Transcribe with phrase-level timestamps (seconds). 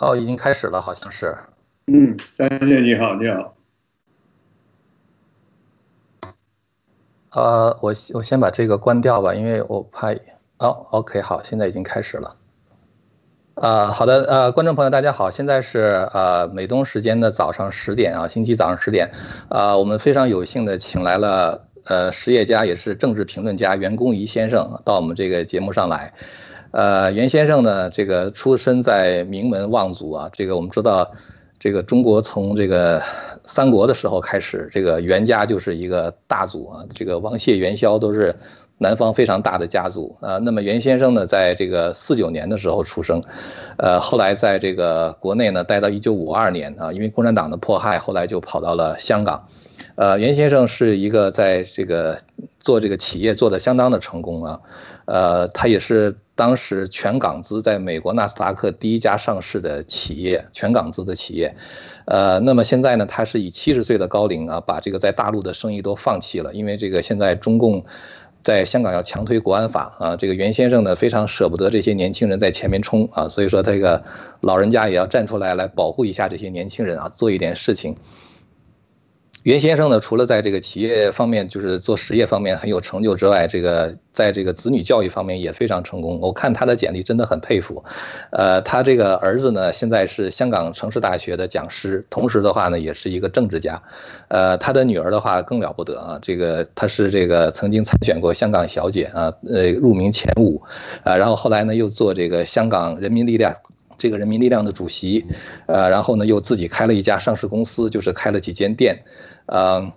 [0.00, 1.36] 哦，已经开始了，好像是。
[1.86, 3.54] 嗯，张先你好，你好。
[7.32, 10.12] 呃，我我先把这个关掉吧，因为我怕。
[10.58, 12.36] 哦，OK，好，现在已经开始了。
[13.54, 19.10] 啊，好的，呃，观众朋友，大家好，现在是呃美东时间的早上十点啊，星期早上十点。
[19.50, 26.14] 啊，我们非常有幸的请来了呃实业家，也是政治评论家袁公仪先生到我们这个节目上来。
[26.72, 31.10] 呃，袁先生呢，这个出身在名门望族啊，这个我们知道，
[31.58, 33.02] 这个中国从这个
[33.44, 38.34] 三国的时候开始，这个袁家就是一个大族啊，这个王谢、元宵都是
[38.78, 40.38] 南方非常大的家族啊。
[40.38, 43.20] 那么袁先生呢，在这个四九年的时候出生，
[43.76, 49.48] 呃，后来在这个国内呢待到一九五二年啊，因为共产党的迫害，后来就跑到了香港。
[49.96, 52.16] 呃，袁先生是一个在这个
[52.58, 54.60] 做这个企业做的相当的成功啊，
[55.04, 61.54] 呃，他也是当时全港资在美国纳斯达克第一家上市的企业，全港资的企业，
[62.06, 67.84] 呃，那么现在呢，他是以七十岁的高龄啊，把这个在大陆的生意都放弃了，因为这个现在中共
[68.42, 74.02] 在香港要强推国安法啊，这个袁先生呢非常舍不得这些年轻人在前面冲啊，所以说这个
[74.40, 77.94] 老人家也要站出来来保护一下这些年轻人啊，做一点事情。
[79.44, 86.20] 袁先生呢，除了在这个企业方面，就是做实业方面很有成就之外，这个在这个子女教育方面也非常成功。
[86.20, 87.82] 我看他的简历真的很佩服。
[88.32, 93.82] 呃，他这个儿子呢，现在是香港城市大学的讲师，同时的话呢，也是一个政治家。
[94.28, 100.60] 呃，他的女儿的话更了不得啊，这个她是这个曾经参选过香港小姐啊，呃，入名前五，
[101.02, 103.54] 啊，然后后来呢又做这个香港人民力量。
[104.00, 105.26] 这个人民力量的主席，
[105.66, 109.04] 呃，然后呢，又自己开了一家上市公司，就是开了几间店，
[109.44, 109.92] 呃，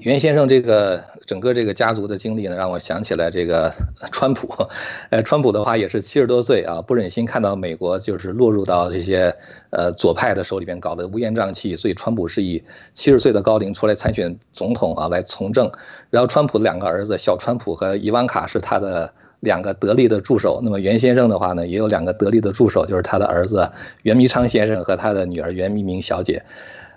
[0.00, 3.72] 袁先生这个整个这个家族的经历呢，让我想起来这个
[4.10, 4.48] 川普，
[5.10, 9.32] 呃，川普的话也是七十多岁啊，不忍心看到美国就是落入到这些
[9.70, 15.70] 呃左派的手里边，搞得乌烟瘴气，所以川普是以七十岁的高龄出来参选总统啊，来从政。
[16.10, 19.14] 然后川普的两个儿子小川普和伊万卡是他的。
[19.44, 23.70] 两个得力的助手，那么袁先生的话呢，也有两个得力的助手，就是他的儿子
[24.02, 26.42] 袁弥昌先生和他的女儿袁弥明小姐。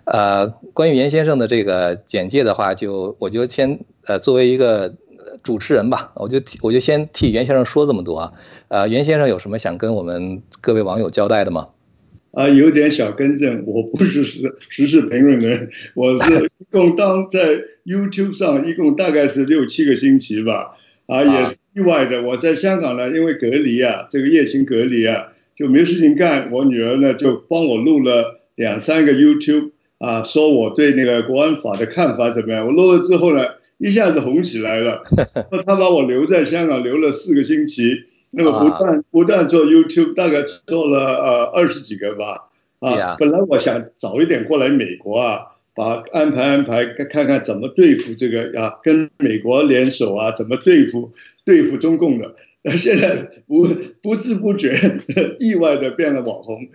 [0.06, 4.96] 呃，关于袁先生的这个简介的话，就我就先呃作为一个
[5.44, 8.34] 主持人吧，我就我就先替袁先生说这么多啊。
[8.69, 11.68] 呃，袁先生有什么想跟我们各位网友交代的吗？
[12.31, 20.78] 啊，有点小更正，我不是时时事评论人，我是共当在 YouTube 上一共大概是六七个星期吧。
[21.08, 22.24] 啊，也是意外的。
[22.24, 26.50] 我在香港呢，因为隔离啊，这个夜行隔离啊，就没事情干。
[26.52, 32.66] 我女儿呢就帮我录了两三个 YouTube 啊，说我对那个国安法的看法怎么样。
[32.66, 33.46] 我录了之后呢，
[33.78, 35.04] 一下子红起来了。
[35.52, 37.94] 那他把我留在香港留了四个星期，
[38.32, 42.50] 那么不断不断做 YouTube，大概做了呃二十几个吧。
[42.80, 45.42] 啊，本来我想早一点过来美国啊。
[45.78, 51.12] 把安排安排，看看怎么对付这个啊，跟美国联手啊，怎么对付
[51.46, 52.34] 对付中共的？
[52.64, 53.64] 那 现在不
[54.02, 54.74] 不知不觉，
[55.38, 56.68] 意外的变了网红。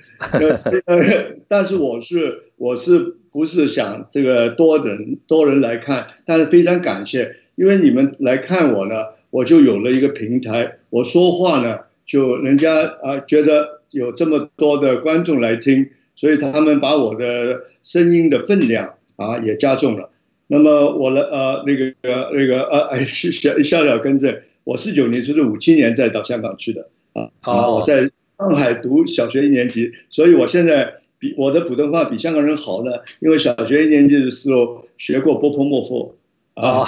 [1.49, 6.07] 但是我是我是不是想这个多人多人来看？
[6.25, 15.91] 但是非常感谢，因为你们来看我呢，我就有了一个平台，我说话呢，就人家啊觉得有这么多的观众来听。
[16.15, 20.11] 所以他们把我的声音的分量啊也加重了。
[20.49, 21.95] 那么我的呃那个
[22.35, 23.31] 那个呃哎小
[23.63, 36.15] 小小跟着，我四九年就是五七年再到香港去的啊啊我在上海读小学一年级，所以我现在比我的普通话比香港人好呢，因为小学一年级的时候学过波泼莫夫
[36.55, 36.85] 啊，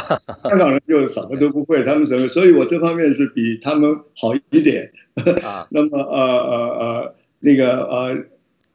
[0.49, 4.93] 香港人就什么都不会，他们什么，所以我这方面是比他们好一点
[5.43, 5.67] 啊。
[5.73, 8.25] 那么呃呃呃那个呃。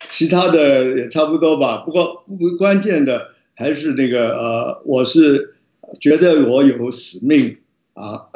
[0.07, 2.23] 其他的也差不多吧，不过
[2.57, 5.55] 关键的还是那个呃，我是
[5.99, 7.57] 觉得我有使命
[7.93, 8.27] 啊，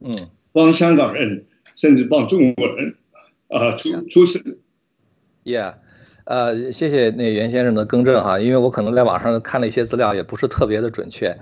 [0.00, 0.14] 嗯，
[0.52, 1.46] 帮香港人，
[1.76, 2.94] 甚至帮中国人
[3.48, 4.42] 啊出出声
[5.44, 5.76] ，Yeah。
[6.30, 11.36] 呃，谢谢那袁先生的更正哈，因为我可能在网上看了一些资料，也不是特别的准确。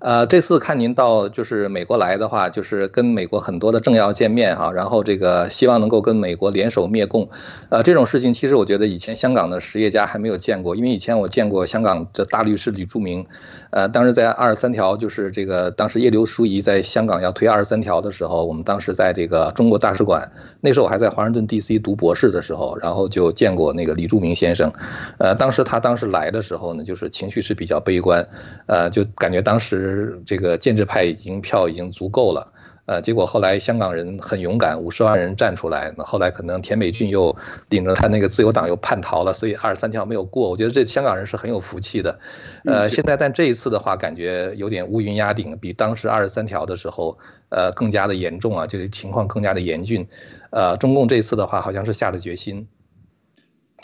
[0.00, 7.26] 呃，这次看您到就是美国来的话，就是跟美国很多的政要见面哈，然后这个希望能够跟美国联手灭共。
[7.70, 13.24] 呃，这种事情其实我觉得以前香港的实业家还没有见过，因为以前我见过香港的大律师李柱铭，
[13.70, 20.30] 呃，当时在二十三条就是这个当时叶刘淑仪在香港要推二十三条的时候，我们当时在这个中国大使馆，
[20.60, 21.78] 那时候我还在华盛顿 D.C.
[21.78, 24.33] 读博士的时候，然后就见过那个李柱铭。
[24.34, 24.72] 先生，
[25.18, 28.26] 呃，当时他当时来的时候呢，就是情绪是比较悲观，
[28.66, 32.52] 呃，就感觉当时这个建制派已经票已经足够了，
[32.86, 37.34] 呃，结果后来香港人很勇敢，五十万人站出来，那后来可能田北俊又
[37.68, 40.50] 顶着他那个自由党又叛逃了，所以二十三条没有过。
[40.50, 42.18] 我觉得这香港人是很有福气的，
[42.64, 47.16] 呃，现在但这一次的话，感觉有点乌云压顶，比当时二十三条的时候，
[47.48, 50.06] 呃，更加的严重啊，就是情况更加的严峻，
[50.50, 52.66] 呃，中共这次的话好像是下了决心。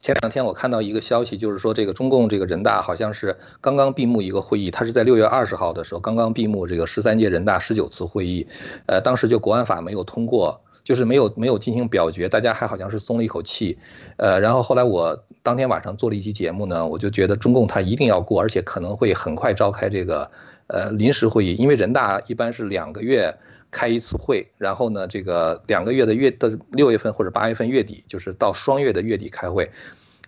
[0.03, 8.47] 前两天我看到一个消息，就是说这个中共这个人大好像是刚刚闭幕一个会议，他是在六月二十号的时候刚刚闭幕这个十三届人大十九次会议，
[8.87, 13.79] 呃，当时就国安法没有通过，就是没有没有进行表决，大家还好像是松了一口气，
[14.17, 20.31] 呃，然后后来我当天晚上做了一期节目呢，我就觉得中共他一定要过，而且可能会很快召开这个
[20.69, 23.37] 呃临时会议，因为人大一般是两个月
[23.71, 29.71] 开一次会，然后呢这个两个月的月的六月份或者八月份月底，就是到双月的月底开会。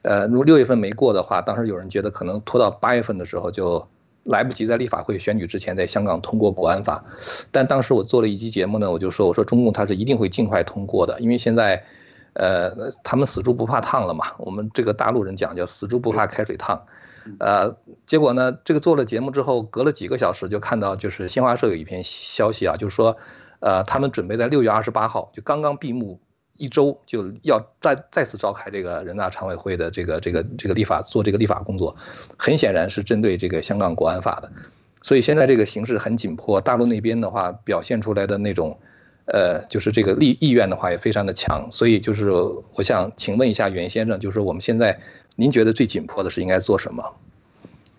[0.03, 3.87] 呃，如果六月份没过的话，当时有人觉得可能拖到八月份的时候就
[4.25, 7.05] 来不及在立法会选举之前在香港通过国安法。
[7.50, 11.85] 但当时我做了一期节目呢，我就说，我说中共他是一定会尽快通过的，因为现在，
[12.33, 14.27] 呃，他们死猪不怕烫了嘛。
[14.38, 16.85] 我们这个大陆人讲叫死猪不怕开水烫。
[17.39, 17.77] 呃，
[18.07, 23.17] 结果呢，这个做了节目之后，隔了几个小时就看到就是新华社有一篇消息啊，就是说，
[23.61, 26.21] 呃，他们准备在六月二十八号就刚刚闭幕。
[26.55, 31.97] 一周就要再再次召开这个人大常委会的这个这个这个立法做这个立法工作，
[32.39, 34.53] 很显然是针对这个香港国安法的，
[35.01, 36.61] 所以现在这个形势很紧迫。
[36.61, 38.79] 大陆那边的话表现出来的那种，
[39.27, 41.71] 呃，就是这个意意愿的话也非常的强。
[41.71, 44.99] 所以就是我想请问一下袁先生，就是我们现在
[45.37, 47.15] 您觉得最紧迫的是应该做什么？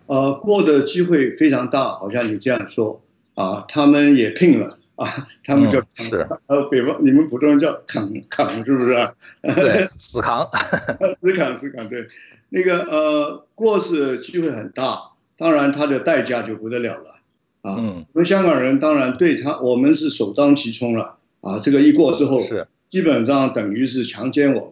[0.08, 3.02] 呃，过的机会非常大，好像你这样说
[3.36, 4.80] 啊，他们也拼了。
[4.96, 9.10] 啊，他们就是呃，北方你们普通人叫扛扛，是不是？
[9.42, 10.48] 对，死扛，
[11.20, 11.90] 死扛死扛。
[11.90, 12.06] 对，
[12.50, 17.16] 那个呃，过是机会很大，当然它的代价就不得了了
[17.63, 17.75] 啊。
[17.80, 21.60] 嗯，我们香港人当然对他，我们是首当其冲了啊。
[21.60, 24.71] 这个一过之后，是基本上等于是强奸我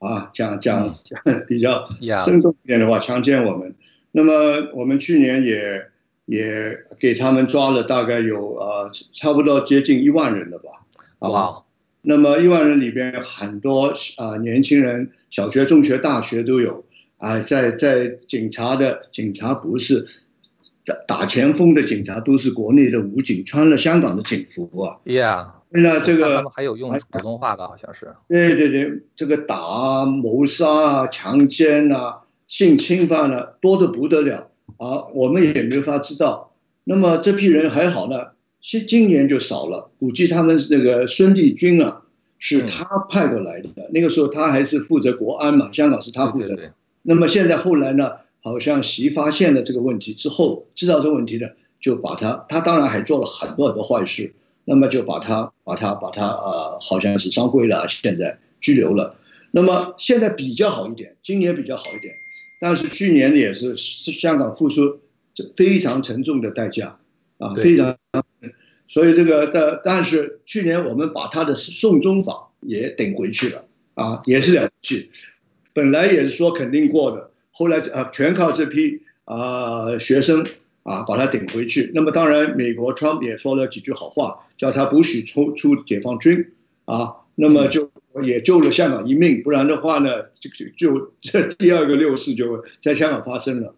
[0.00, 1.84] 们啊，讲讲讲 比较
[2.24, 3.72] 生动一点的话，强奸我们。
[4.10, 4.32] 那么
[4.74, 5.86] 我们去年也。
[6.26, 10.86] 也给他们抓了大概有呃差不多接近一万人了吧，
[11.18, 11.66] 好不好！
[12.02, 16.84] 那么一万人里边很多啊年轻人，小学、中学、大学都有
[17.18, 20.06] 啊，在在警察的警察不是
[20.84, 24.96] 打打前锋的警察，都是国内的武警，穿了香港的警服啊。
[25.04, 28.14] Yeah，那这个他们还有用普通话的，好像是。
[28.28, 34.48] 对对对，这个打、谋杀啊、强奸啊、性侵犯啊，多的不得了。
[34.78, 36.54] 啊，我们也没法知道。
[36.84, 38.28] 那么这批人还好呢，
[38.62, 39.90] 今今年就少了。
[39.98, 42.02] 估计他们那个孙立军啊，
[42.38, 43.68] 是他派过来的。
[43.92, 46.56] 那个时候他还是负责国安嘛，香港是他负责。
[46.56, 46.72] 的。
[47.02, 48.12] 那么现在后来呢，
[48.42, 51.48] 好像习发现了这个问题之后，知道这个问题呢，
[51.80, 54.34] 就把他，他当然还做了很多很多坏事。
[54.66, 59.16] 那么就把他，把他，把他啊，好像是上规了，现在拘留了。
[59.50, 62.14] 那么现在比较好一点，今年比较好一点。
[62.60, 65.00] 但是去年也是香港付出
[65.34, 66.98] 这非常沉重的代价
[67.38, 67.96] 啊，非常，
[68.86, 73.64] 所以这个的，但是去年我们把他的送终法也顶回去了
[73.94, 75.10] 啊，也是了不起，
[75.72, 77.29] 本来也是说肯定过的，
[77.60, 80.46] 后来啊全靠这批啊学生
[80.82, 81.92] 啊把他顶回去。
[81.94, 86.52] 那么当然，美国 Trump 也说了几句好话，叫他不许出出解放军
[86.86, 87.90] 啊，那么就。
[88.24, 93.76] 也救了香港一命，不然的话呢，就就这第二个六四就在香港发生了。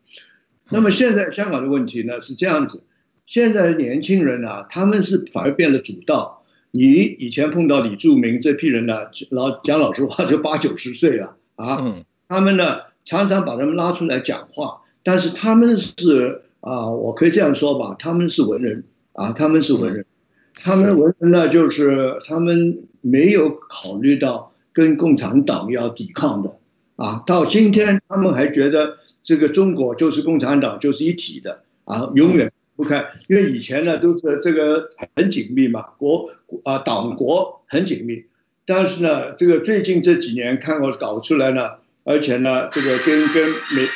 [0.70, 2.82] 那么现在香港的问题呢是这样子，
[3.26, 6.42] 现在年轻人啊，他们是反而变得主道。
[6.70, 20.06] 你以前碰到李柱铭这批人呢，老讲老实话就八九十岁了啊，他们呢常常把他们拉出来讲话，但是他们是啊，我可以这样说吧，他们是文人啊，他们是文人。
[20.54, 26.58] 他们文人呢，就是他们没有考虑到跟共产党要抵抗的
[26.94, 27.24] 啊。
[27.26, 33.04] 到今天，他们还觉得这个中国就是共产党，就是一体的啊，永远不开。
[33.28, 36.30] 因为以前呢都是这个很紧密嘛，国
[36.62, 38.26] 啊党国很紧密。
[38.64, 41.70] 但是呢，这个最近这几年看我搞出来呢，
[42.04, 43.88] 而且呢，这个跟跟美，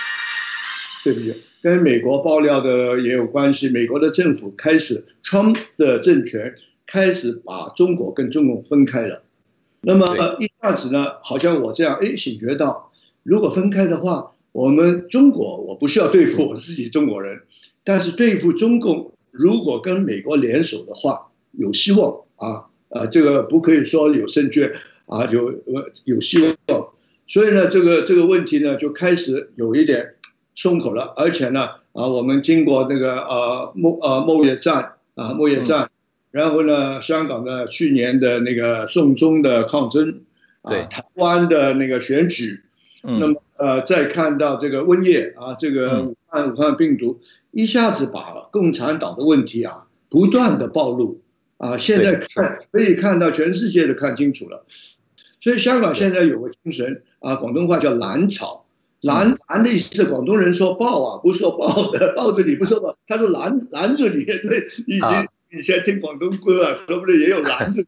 [1.04, 1.34] 对不起？
[1.62, 3.68] 跟美国爆料的也有关系。
[3.68, 6.54] 美国的政府开始，Trump 的政权
[6.86, 9.24] 开始把中国跟中共分开了。
[9.80, 10.06] 那么
[10.38, 12.92] 一下子呢，好像我这样哎醒觉到，
[13.24, 17.40] 如果分开的话，我们中国我不需要对付 我自己中国人，
[17.82, 24.72] 但是对付中共，如果跟美国联手的话，有希望啊啊，这个不可以说有胜券
[25.06, 25.52] 啊，有
[26.04, 26.54] 有希望。
[27.26, 30.12] 所以呢，这个这个问题呢，就开始有一点。
[30.58, 35.90] 松口了，而且呢，啊，我们经过那个呃，贸呃，贸易战啊，贸易战，
[36.30, 40.22] 然后呢，香港的去年的那个送中的抗争，
[40.62, 42.62] 啊，台湾的那个选举，
[43.02, 51.20] 那么呃，再看到这个瘟疫啊，这个武汉武汉病毒，一下子把共产党的问题啊，不断的暴露
[51.58, 54.64] 啊，现在看可以看到全世界都看清楚了，
[55.38, 58.62] 所以香港现在有个精神啊，广东话叫蓝草。
[59.02, 64.24] 拦拦的意思是广东人说抱啊，不说抱的，抱着你不说抱，他说拦拦着你。
[64.24, 67.84] 对，以前以前听广东歌啊，说不定也有拦着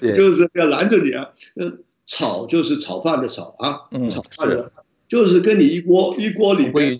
[0.00, 1.30] 你， 就是要拦着你啊。
[1.56, 4.70] 嗯，炒就是炒饭的炒啊，炒饭的，
[5.08, 6.92] 就是跟你一锅一锅里面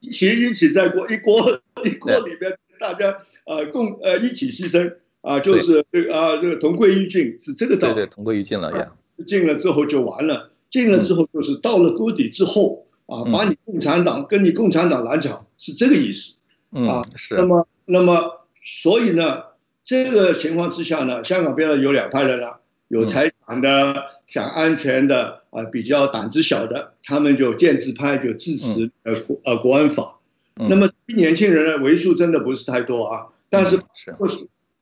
[0.00, 7.94] 一起一起在锅一锅 一锅里面，大家呃共呃一起牺牲啊，就是这个啊这个同归于尽是这个道理。
[7.94, 8.92] 对对，同归于尽了呀。
[9.26, 10.50] 尽了之后就完了。
[10.76, 16.34] 进了之后，就是到了锅底之后啊，把你共产党跟你共产党拦场，是这个意思
[16.86, 17.02] 啊。
[17.14, 17.34] 是。
[17.34, 19.42] 那么，那么，所以呢，
[19.86, 29.14] 这个情况之下呢，香港边上有两派人了，有财产的、想安全的啊，比较胆子小的，他们就建制派就支持呃
[29.44, 30.18] 呃国安法。
[30.56, 34.14] 那么年轻人呢为数真的不是太多啊，但是是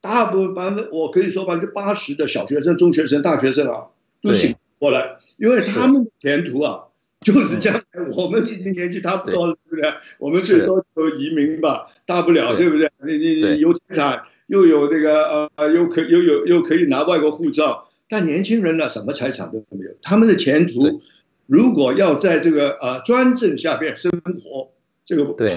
[0.01, 3.85] 大部分百分我可以说百分之八十的小学生、中学生、大学生啊，
[4.21, 4.57] 都醒。
[4.85, 6.85] 过来，因为他们的前途啊，
[7.23, 7.81] 就是将来
[8.15, 9.71] 我们已经年纪差不多了，对。
[9.71, 9.95] 不对？
[10.19, 12.69] 我们最多就移民吧，大不了，对。
[12.69, 12.91] 不对？
[13.07, 21.01] 你你你有财产，又有这个呃，又可又有又可以拿外国护照，但年轻人呢，什么财产都没有，他们的前途
[21.47, 24.11] 如果要在这个呃专政下边生
[24.43, 24.71] 活，
[25.07, 25.55] 这个对。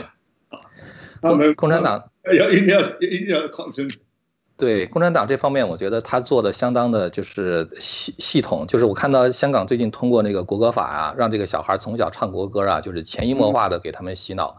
[0.48, 0.62] 啊，
[1.22, 2.10] 他们共产党。
[2.34, 3.89] 要一定要一定要抗争。
[4.57, 8.65] 对共产党这方面，我觉得他做的相当的，就是系系统。
[8.65, 14.57] 就是我看到香港最近通过那个国歌法啊，让这个小孩从小唱国歌啊，就是潜移默化的给他们洗脑。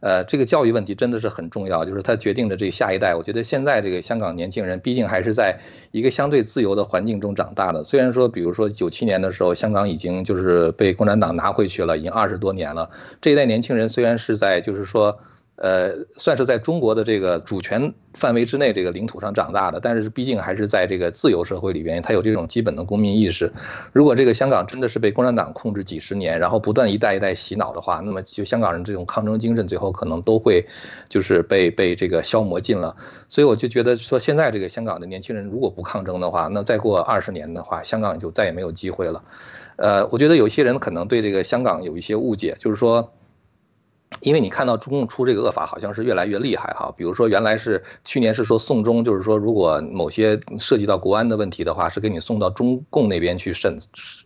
[0.00, 3.14] 呃，这个教育问题真的是很重要，就是它决定着这下一代。
[3.14, 5.58] 我觉得现在这个香港年轻人，毕竟还是在
[5.92, 7.82] 一个相对自由的环境中长大的。
[7.82, 12.90] 虽然说，比如说九七年的时候，香港已经就是被共产党拿回去了，已经二十多年了。
[13.22, 15.18] 这一代年轻人虽然是在就是说。
[15.60, 23.52] 呃，算是在中国的这个主权范围之内，这个领土上长大的，但是毕竟还是在这个自由社会里边，他有这种基本的公民意识。
[23.92, 30.64] 如果这个香港真的是被共产党控制几十年，然后不断一代一代洗脑的话，那么就香港人这种抗争精神，最后可能都会
[31.08, 32.94] 就是被被这个消磨尽了。
[33.28, 39.24] 所以我就觉得说，现在这个香港的年轻人如果不抗争的话，那再过二十年的话，香港就再也没有机会了。
[39.74, 43.12] 呃，我觉得有些人可能对这个香港有一些误解，就是说。
[44.20, 46.92] 因为你看到中共出这个恶法，好像是越来越厉害哈。
[46.96, 53.78] 比如说，原来是去年是说送中，就是说如果某些涉及到国安的问题的话，是给你送到中共那边去审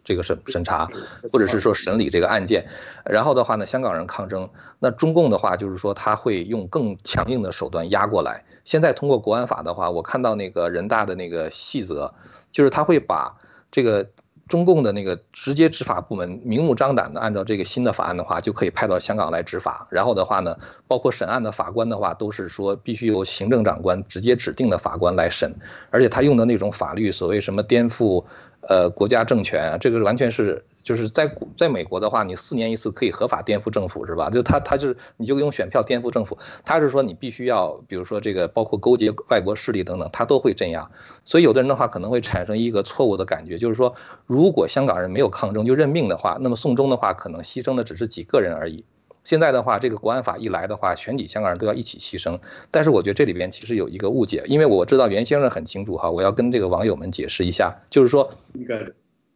[0.04, 0.88] 这个审审查，
[1.32, 2.66] 或者是说审理这个案件。
[3.04, 4.48] 然后的话呢，香港人抗争，
[4.78, 8.44] 那中共的话就是说他会用更强硬的手段压过来。
[8.64, 12.14] 现在通过国安法的话，我看到那个人大的那个细则，
[12.50, 13.36] 就是他会把
[13.70, 14.06] 这个。
[14.52, 19.86] 中共的那个直接执法部门明目张胆的按照这个新的法案的话，就可以派到香港来执法。
[19.88, 20.54] 然后的话呢，
[20.86, 25.54] 包括审案的法官的话，都是说必须由行政长官直接指定的法官来审，
[25.88, 28.22] 而且他用的那种法律，所谓什么颠覆。
[28.68, 34.30] 呃，国家政权啊，这个完全是就是在在美国的话，你四年一次可以合法颠覆政府，是吧？
[34.30, 40.88] 就他他就是你就用选票颠覆政府，他是说你必须要，比如说这个包括勾结外国势力等等，他都会镇压。
[41.24, 43.94] 所以有的人的话可能会产生一个错误的感觉，就是说
[44.26, 48.84] 如果香港人没有抗争就认命的话，那么送中的话可能牺牲的只是几个人而已。
[49.24, 52.38] 现在的话，这个国安法一来的话，全体香港人都要一起牺牲。
[52.70, 58.30] 但是我觉得这里边其实有一个误解，因为我知道袁先生很清楚哈，我要跟这个网友们解释一下，就是说。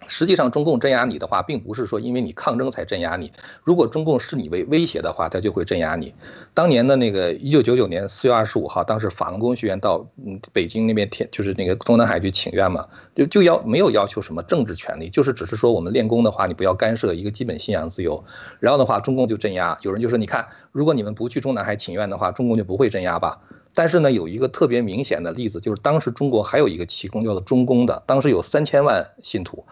[0.08, 3.32] 实际上，中共镇压你的话，并不是说因为你抗争才镇压你。
[3.64, 6.14] 如果中共视你为威胁的话，他就会镇压你。
[6.54, 18.24] 当年的那个一九九九年四月二十五号，当时法轮功学员到嗯北京那边天就是那个中南海去请愿嘛，就就要没有要求什么政治权利，就是只是说我们练功的话，你不要干涉一个基本信仰自由。
[18.60, 19.78] 然后的话，中共就镇压。
[19.82, 23.40] 有人就说，你看，如果你们不去中南海请愿的话，中共就不会镇压吧？
[23.74, 29.66] 但是呢，有一个特别明显的例子，就是当时中国还有一个气功叫做中公的，当时有三千万信徒。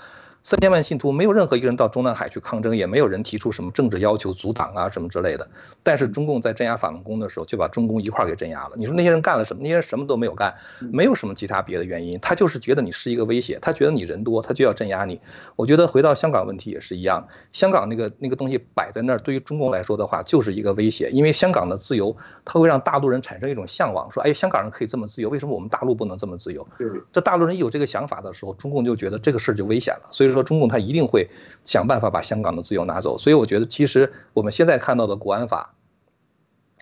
[0.45, 5.49] 三千万信徒没有任何一个人到中南海去抗争，也没有人提出什么政治要求阻挡啊什么之类的。
[5.83, 8.73] 但是中共在镇压法轮功的时候，就把中共一块儿给镇压了。
[8.77, 9.63] 你说那些人干了什么？
[9.63, 10.55] 那些人什么都没有干，
[10.93, 15.19] 没有什么其他别的原因，他就是觉得你是一个威胁，他觉得你人多，他就要镇压你。
[15.57, 26.69] 我觉得回到香港问题也是一样，香港那个那个东西摆在那儿，对于中共来说的话，就是一个威胁，因为香港的自由，它会让大陆人产生一种向往，说哎，香港人可以这么自由，为什么我们大陆不能这么自由？
[27.11, 30.09] 这大陆人一有这个想法的时候，中共就觉得这个事儿就危险了。
[30.11, 31.31] 所以说，中共他一定会。
[31.65, 35.75] 想办法把香港的自由拿走，所以我觉得其实我们现在看到的国安法，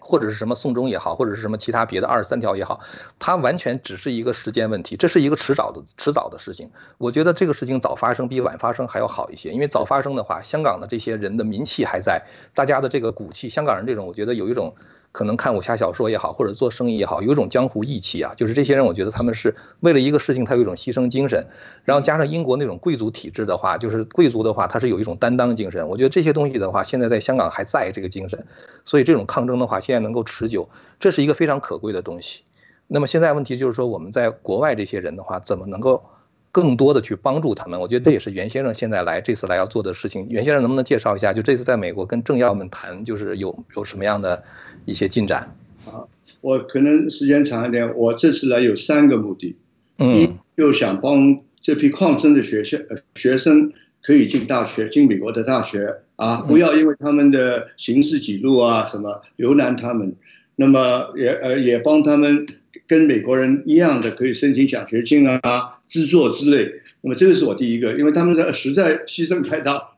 [0.00, 2.80] 或者是什么送终也好，或者是什么其他别的二十三条也好，
[3.20, 6.72] 它完全只是一个时间问题，这是一个迟早的迟早的事情。
[6.98, 14.74] 我觉得这个事情早发生比晚发生还要好一些，因为早发生的话，香港的这些人的名气还在，大家的这个骨气，香港人这种，我觉得有一种。
[15.12, 18.32] 可能看武侠小说也好，或者做生意也好，有一种江湖义气啊。
[18.34, 21.46] 就是这些人，我觉得他们是为了一个事情，他有一种牺牲精神。
[21.84, 25.88] 然后加上英国那种贵族体制的话，就是贵族的话，他是有一种担当精神。
[25.88, 28.46] 我觉得这些东西的话，现在在香港还在这个精神，
[28.84, 32.42] 所以这种抗争的话，现在能够持久，这是一个非常可贵的东西。
[32.88, 36.04] 那么现在问题就是说，我们在国外这些人的话，怎么能够？
[36.52, 40.26] 更多的去帮助他们，我觉得这也是袁先生现在来这次来要做的事情。
[40.28, 44.44] 袁先生能不能介绍一下，就这次在美国跟政要们谈，就是有有什么样的
[44.84, 45.56] 一些进展？
[45.86, 46.04] 啊，
[46.42, 47.96] 我可能时间长一点。
[47.96, 49.56] 我这次来有三个目的，
[49.96, 60.14] 一就想帮这批矿生的学生学生可以进大学，进美国的大学啊，不要因为他们的刑事记录啊什么留难他们。
[60.56, 62.46] 那么也呃也帮他们
[62.86, 65.78] 跟美国人一样的可以申请奖学金啊。
[65.92, 66.72] 制作之类，
[67.02, 69.90] 那么这个是我第一个，因为他们在实在牺牲太大。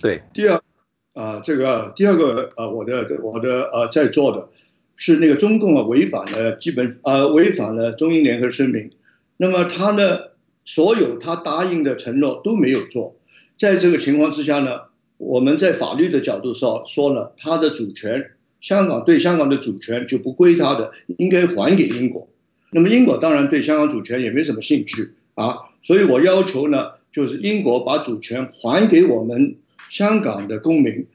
[0.00, 0.62] 对， 第二
[1.14, 4.50] 啊，这个第二个呃，我的我的呃，在做的
[4.94, 8.92] 是那个中共啊违反了基本呃违反了中英联合声明，
[9.36, 13.16] 那么他的所有他答应的承诺都没有做，
[13.58, 14.82] 在这个情况之下呢，
[15.16, 22.28] 我们在法律的角度上说了，他的主权，香港对香港的主权就不归他的，应该还给英国。
[22.72, 29.56] 那么英国当然对香港主权也没什么兴趣啊，所以我要求呢，就是英国把主权还给我们
[29.90, 31.06] 香港的公民，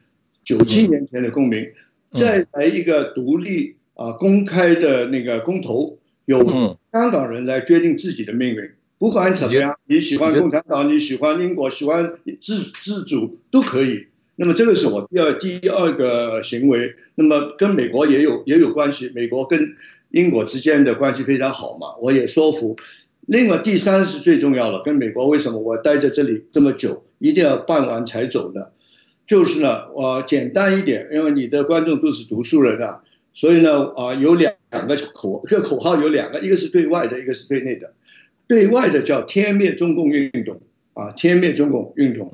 [0.44, 1.66] 九七年前的公民，
[2.12, 14.08] 再来一个独立啊公开的那个公投，由香港人来决定自己的命运，不管怎么样，你喜欢共产党，你喜欢英国，喜欢自自主都可以。
[14.36, 19.76] 那么这个是我第二第二个行为，那么跟美国也有也有关系，美国跟。
[20.16, 22.78] 英国之间的关系非常好嘛，我也说服。
[23.26, 28.68] 另外，第三是最重要的，跟美国为什么我待在这里这么久，一定要办完才走呢？
[29.28, 33.02] 就是呢，我简单一点，因为你的观众都是读书人啊，
[33.34, 37.92] 所以呢，啊，有两两个口，这个口号有两个，一个是对外的，一个是对内的。
[38.48, 40.62] 对外的叫天灭中共运动
[40.94, 42.30] 啊，天灭中共运动；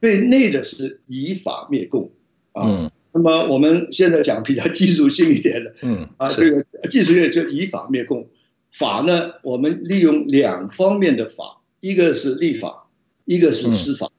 [0.00, 2.10] 对内的是以法灭共
[2.52, 2.90] 啊。
[3.16, 8.28] 那么我们现在讲比较技术性一点的，嗯啊，这个技术性就以法灭共。
[8.72, 12.88] 法呢，我们利用两方面的法，一个是立法，
[13.24, 14.10] 一个是司法。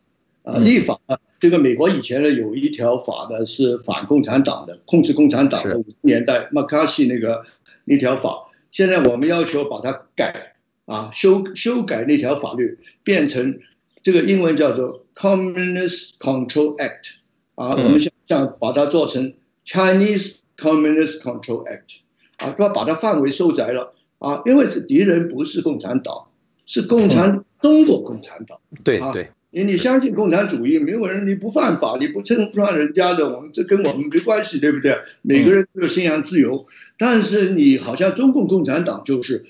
[0.42, 7.44] 啊，立法呢，这个美国以前呢有一条法呢是反共产党的，控制共产党的五十年代麦卡锡那个
[7.86, 10.56] 那条法，现在我们要求把它改
[10.86, 13.60] 啊，修修改那条法律，变成
[14.02, 17.18] 这个英文叫做 Communist Control Act
[17.54, 18.12] 啊，我们想。
[18.28, 19.34] 像把它做成
[19.66, 22.00] Chinese Communist Control Act，
[22.38, 26.28] 啊，要把它范围收窄了啊，因为敌人不是共产党，
[26.66, 28.60] 是共产中国共产党。
[28.84, 35.00] 对对，你你相信共产主义，没有人你不犯法，你不侵犯人家的，我们这跟我们没关系，对不对？
[35.22, 36.66] 每个人都有信仰自由，
[36.98, 39.44] 但是你好像中共共产党就是，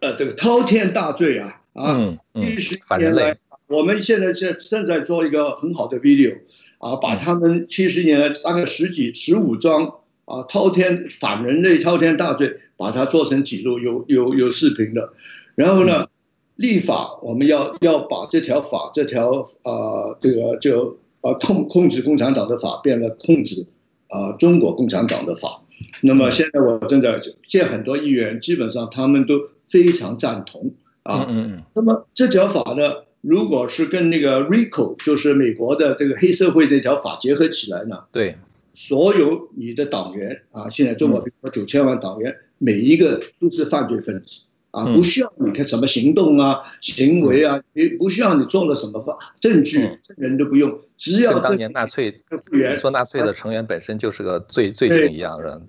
[0.00, 2.16] 呃，这个滔天大罪啊啊！
[2.34, 3.36] 一十年来，
[3.66, 6.38] 我们现在在正在做一个很好的 video。
[6.82, 9.84] 啊，把他们七十年来大概十几、十五桩
[10.24, 15.12] 啊，滔天反人类、滔天大罪，把它做成记录，有有有视频的。
[15.54, 16.08] 然后呢，
[16.56, 23.64] 立法我们要要把这条法、这条啊，这个就啊控控制共产党的法变了控制
[24.08, 25.62] 啊中国共产党的法。
[26.00, 29.34] 那么现在我正在见很多议员，基本上他们都
[29.70, 30.72] 非常赞同
[31.04, 31.26] 啊。
[31.28, 31.62] 嗯嗯。
[31.74, 33.04] 那么这条法呢？
[33.22, 38.04] 如果是跟那个 RICO，就是美国的这个黑社会那条法结合起来呢？
[38.10, 38.36] 对，
[38.74, 52.22] 所有你的党员啊，现在中国比如说九千万党员，每一个都是犯罪分子啊，不需要你看什么行动啊、行为啊，你不需要你做了什么法证据，证人都不用，只要当年纳粹
[52.76, 55.60] 说纳粹的成员本身就是个罪罪行一样，是吧？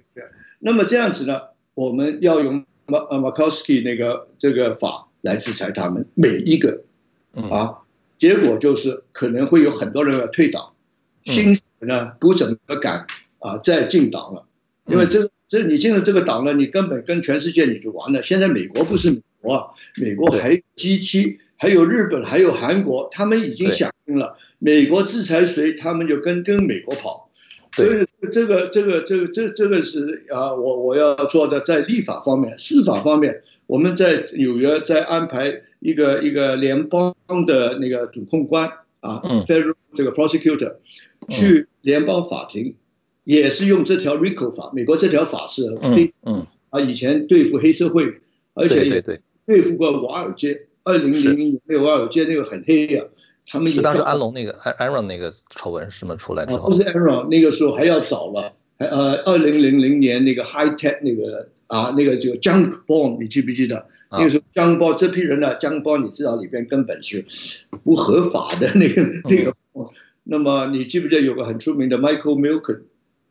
[0.58, 1.40] 那么这样子呢，
[1.76, 6.82] 我们要用马呃马考斯基那个这个法来制裁他们每一个。
[7.34, 7.80] 啊，
[8.20, 10.74] 结果就是可能会有很多人要退党，
[11.26, 13.08] 新呢不怎么敢
[13.40, 14.46] 啊再进党了，
[14.86, 18.22] 因为这这你进了这个党了，你根本跟全世界你就完了。
[18.22, 19.66] 现在美国不是美国啊，
[19.98, 24.38] 美国还 G7，还有日本，还有韩国，他们已经响应了。
[24.60, 27.30] 美国制裁谁，他们就跟跟美国跑。
[27.74, 35.64] 所以这个这个这个这这个是啊，我我要做的在立法方面、司法方面，我们在纽约在安排。
[35.84, 37.14] 一个一个联邦
[37.46, 38.68] 的那个主控官
[39.02, 40.76] 啊，federal 这个 prosecutor
[41.28, 42.76] 去联邦法庭
[43.26, 48.06] 也是用这条 RICO 法，美国这条法是对嗯啊，以前对付黑社会，
[48.54, 50.68] 而且对对对，对付过华尔街。
[50.86, 53.04] 二零零零年那个华尔街那个很黑呀、
[53.46, 56.14] 他们当时安龙那个安安荣那个丑闻是吗？
[56.18, 63.86] 出来之啊，后不，是 Aaron 那个时候还要早了，还呃，二零零零年那个 High Tech 那个啊，那个就 Junk Bond，你记不记得？
[64.14, 67.26] 啊那个时候 Junk Bond 这批人呢，Junk Bond 你知道里边根本是
[67.84, 69.54] 不合法的那个那个。
[70.26, 72.84] 那么你记不记得有个很出名的 Michael Milken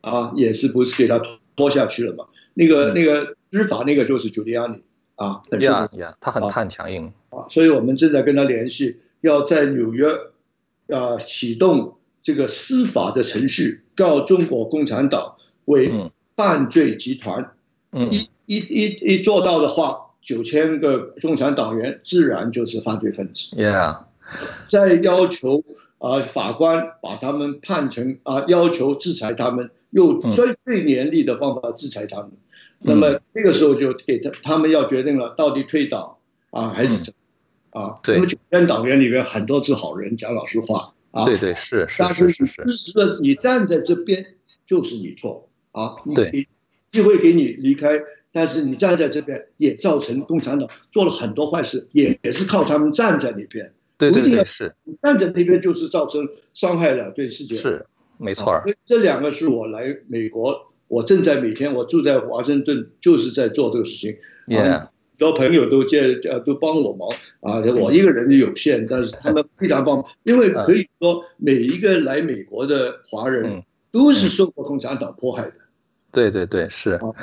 [0.02, 1.22] 啊，也是不是给他
[1.56, 2.26] 拖下去了嘛？
[2.52, 4.80] 那个那个执法那个就是 Giuliani
[5.14, 10.06] 啊，很出名呀呀，他很啊他很强硬，啊，所以我们正在跟他联系，要在纽约
[10.88, 17.52] 啊启动这个司法的程序，告中国共产党为嗯犯罪集团。
[17.92, 23.56] 嗯一一一一做到的话，九千个共产党员自然就是犯罪分子。
[23.56, 24.04] ，Yeah，
[24.68, 25.64] 再要求
[25.98, 32.30] 啊、法官把他们判成啊、要求制裁他们，用嗯最最严厉的方法制裁他们。
[32.78, 36.16] 那么这个时候就给他他们要决定了，到底退党
[36.50, 37.12] 啊还是
[37.70, 37.98] 啊？
[38.02, 41.24] 对那么九千党员里面很多是好人，讲老实话啊。
[41.24, 44.34] 对对是是但是是是是，你支持的，你站在这边
[44.66, 45.96] 就是你错啊！
[46.04, 46.46] 你对你
[46.90, 48.00] 机会给你离开，
[48.32, 53.72] 但是你站在这边也造成共产党做了很多坏事，也也是靠他们站在那边。
[53.98, 57.54] 对对对是你站在那边就是造成伤害了对世界。
[57.54, 57.86] 是
[58.18, 64.16] 没啊错儿所以这两个是我来美国，我正在每天我住在华盛顿，就是在做这个事情。
[64.48, 67.08] ，Yeah，很多朋友都借呃都帮我忙
[67.40, 75.54] 啊，我一个人有限，但是他们非常帮忙，因为可以说每一个来美国的华人嗯都是受过共产党迫害的。
[76.12, 77.14] 对对对，是哦。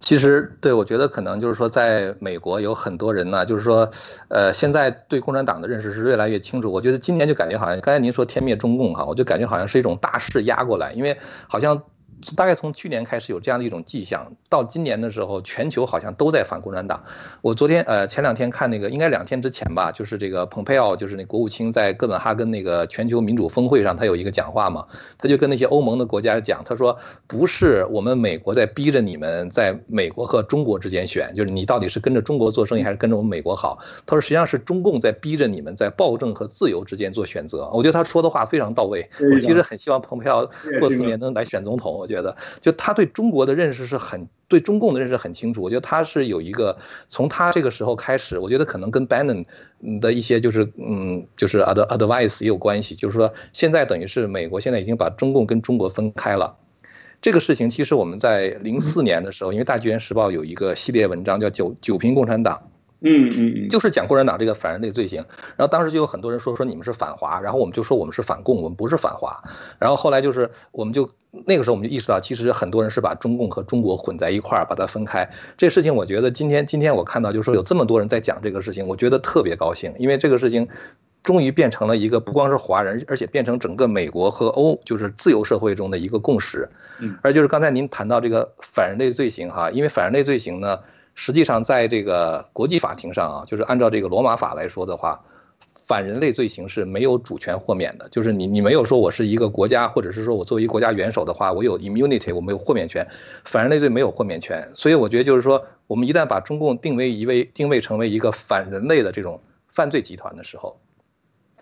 [0.00, 3.90] 其实对我觉得可能就是说，在美国有很多人呢，就是说，
[4.28, 6.72] 呃，现在对共产党的认识是越来越清楚。
[6.72, 11.82] 我觉得今年就感觉好像刚才您说天灭中共哈，我就感觉好像是一种大势压过来，因为好像。
[12.34, 17.04] 大概从去年开始有这样的一种迹象，到今年的时候，全球好像都在反共产党。
[17.42, 24.86] 我昨天呃前两天看那个，应该两天之前吧，就是这个蓬佩奥，就是那国务卿在哥本哈根那个全球民主峰会上，他有一个讲话嘛，
[25.18, 33.78] 他就跟那些欧盟的国家讲，他说不是我们美国在逼着你们在美国和中国之间选，就是你到底是跟着中国做生意还是跟着我们美国好？
[34.06, 37.68] 他说实际上是中共在逼着你们在暴政和自由之间做选择。
[37.72, 40.48] 我觉得他说的话非常到位，我其实很希望蓬佩奥
[40.80, 42.05] 过四年能来选总统。
[42.06, 45.62] 觉得就他对中国的认识是很对中共的认识很清楚。
[45.62, 49.44] 我觉得他是有一个从他这个时候开始，我觉得可能跟 Bannon
[50.00, 56.56] 的一些就是嗯就是 ad advice 也有关系，就是说现在等于是美国现在已经把中共跟中国分开了。
[57.20, 62.62] 这个事情其实我们在零四年的时候，因为《大纪元时报》有一个系列文章叫《九九评共产党》。
[63.06, 65.24] 嗯嗯嗯，就是讲共产党这个反人类罪行，
[65.56, 69.42] 然后当时就有很多人说说你们是反华，然后我们就说我们是反共，我们不是反华，
[69.78, 71.08] 然后后来就是我们就
[71.46, 75.30] 那个时候我们就意识到，其实很多人是把中共和中国混在一块儿，把它分开。
[75.56, 80.68] 这事情我觉得今天今天我看到就是说有这么多人在讲这个事情，我觉得特别高兴，因为这个事情。
[81.22, 86.68] 终于变成了一个不光是华人，而且变成整个美国和欧就是自由社会中的一个共识。
[87.00, 90.78] 嗯，而就是刚才您谈到这个反人类罪行哈，因为反人类罪行呢，
[91.16, 95.24] 实际上在这个国际法庭上啊，就是按照这个罗马法来说的话，
[95.58, 103.08] 反人类罪行是没有主权豁免的，就是你你没有说我是一个国家，或者是说我作为一个国家元首的话，我有 immunity，我没有豁免权，
[103.44, 110.78] 反人类罪没有豁免权，所以我觉得就是说，我们一旦把中共定为一位定位成为一个反人类的这种犯罪集团的时候，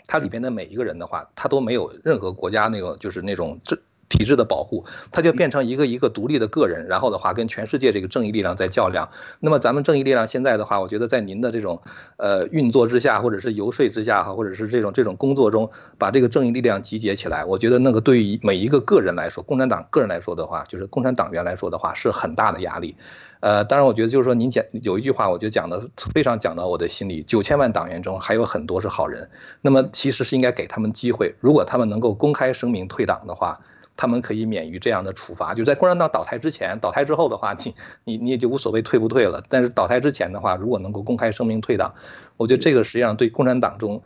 [0.09, 9.09] 它里边的每一个人的话，他都没有任何国家那个就是那种这体制的保护，他就变成一个一个独立的个人，然后的话跟全世界这个正义力量在较量。
[9.41, 11.83] 那么咱们正义力量现在的话，我觉得在您的这种
[12.17, 22.97] 呃运作之下，或者是游说之下哈，或者是这种这种工作中，把这个正义力量集结起来，我觉得那个对于每一个个人来说，共产党个人来说的话，就是共产党员来说的话，是很大的压力。
[23.41, 27.23] 呃，当然，我觉得就是说，您讲有一句话，我就讲的非常讲到我的心里。
[27.23, 29.29] 九千万党员中还有很多是好人，
[29.61, 31.35] 那么其实是应该给他们机会。
[31.41, 33.61] 如果他们能够公开声明退党的话，
[33.97, 35.55] 他们可以免于这样的处罚。
[35.55, 39.43] 就在共产党倒台之前，倒台之后的话，你你你也就无所谓退不退了。
[39.49, 41.95] 但是倒台之前的话，如果能够公开声明退党，
[42.37, 44.03] 我觉得这个实际上对共产党中，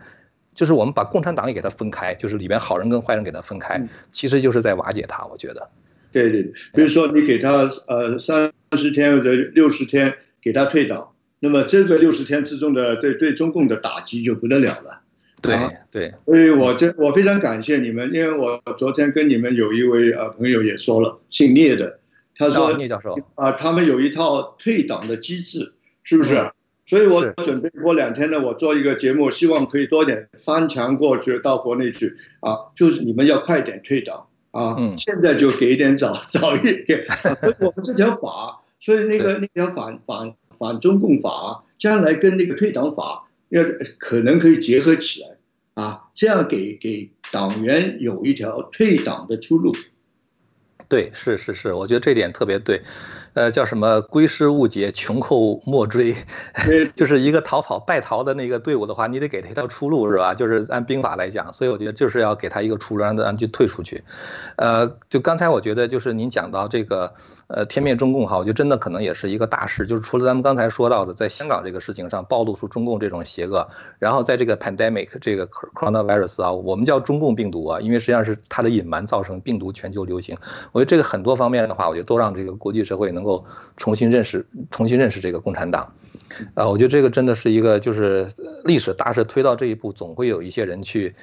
[0.54, 5.24] 就是我们把共产党也给它分开，就是里边好人跟坏人给它分开，其实就是在瓦解它。
[5.26, 5.70] 我觉得。
[6.10, 15.02] 对对，比如说你给他呃三十天或者六十天给他退党，那么这个六十天之中的对对中共的打击就不得了了。
[15.40, 15.56] 对
[15.90, 22.00] 对，所以我这我非常感谢你们，因为我昨天跟你们有一位呃朋友也说了，姓聂的，
[22.36, 23.16] 他说聂教授。
[23.36, 26.50] 啊，他们有一套退党的机制，是不是？
[26.86, 32.16] 所以我准备过两天呢，我做一个节目，希望可以多点翻墙过去到国内去。
[32.40, 34.26] 啊，就是你们要快点退党。
[34.50, 37.04] 啊，现在就给点早 早一点。
[37.60, 43.62] 我们这条法，所以那个那条反反反中共法，将来跟那个退党法要
[43.98, 45.36] 可能可以结合起来
[45.74, 49.74] 啊，这样给给党员有一条退党的出路。
[50.88, 52.82] 对，是是是，我觉得这点特别对。
[53.34, 54.00] 呃，叫什么？
[54.00, 56.16] 归师勿捷，穷寇莫追，
[56.96, 60.34] 就是一个逃跑败逃的那个队伍的话，你得给他一条出路，是吧？
[60.34, 64.02] 就是按兵法来讲，所以我觉得就是要给他一个出路，让他让去退出去。
[64.56, 67.12] 呃，就刚才我觉得就是您讲到这个，
[67.46, 69.86] 呃，天灭中共哈，我觉得真的可能也是一个大事。
[69.86, 73.68] 就是除了咱们刚才说到的，在香港这个事情上暴露出中共这种邪恶，
[74.00, 80.36] 然后在这个 pandemic 这个 coronavirus 啊，我们叫中共病毒啊，因为实际上是它的隐瞒造成病毒全球流行。
[80.78, 83.44] 我觉得这个很多方面的话，我觉得都让这个国际社会能够。
[83.76, 85.92] 重新认识，重新认识这个共产党，
[86.54, 88.26] 啊，我觉得这个真的是一个，就是
[88.64, 91.14] 历史大势推到这一步，总会有一些人去，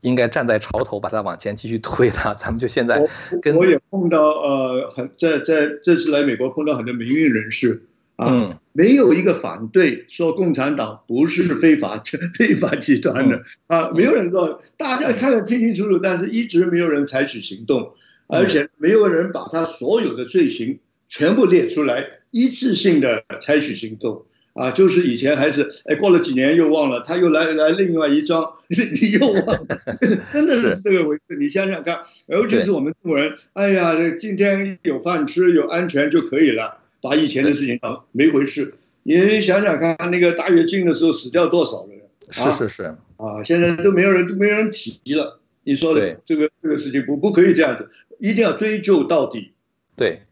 [0.00, 2.16] 应该站在潮头，把它往前继续推的。
[2.38, 3.08] 咱们就现在
[3.42, 7.84] 跟，我也碰到呃，很在在这次来美国碰到很多民运人士
[8.16, 12.02] 啊，没有一个反对说共产党不是非法
[12.36, 17.92] 非法集团的啊，没有人说，大家看得清清楚楚，但是一直没有人采取行动，
[18.30, 20.78] 而且没有人把他所有的罪行。
[21.12, 24.70] 全部列出来，一次性的采取行动啊！
[24.70, 29.80] 就是以前还是哎，过了几年又忘了，他又来来另外一桩， 你又忘了，
[30.32, 31.36] 真的是这个回事。
[31.36, 38.74] 你想想看，尤其是我们中国人，哎呀，今天有饭吃，有安全就可以了，把以前的事情当没回事。
[39.02, 41.98] 你想想看，那个大跃进的时候死掉多少人？
[42.30, 42.84] 是是是
[43.16, 45.40] 啊，现在都没有人都没有人提了。
[45.64, 47.90] 你说的这个这个事情不不可以这样子，
[48.20, 49.54] 一定要追究到底。
[49.96, 50.22] 对。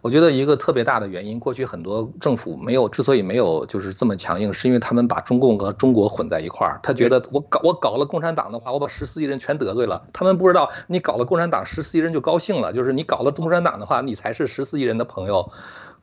[0.00, 6.80] 我觉得一个特别大的原因，过去很多政府没有，之所以没有就是这么强硬，是因为他们把中共和中国混在一块儿。
[6.82, 10.06] 他觉得我搞我搞了共产党的话，我把十四亿人全得罪了。
[10.14, 12.72] 他们不知道，你搞了共产党，十四亿人就高兴了。
[12.72, 15.52] 就是你搞了共产党的话，你才是十四亿人的朋友。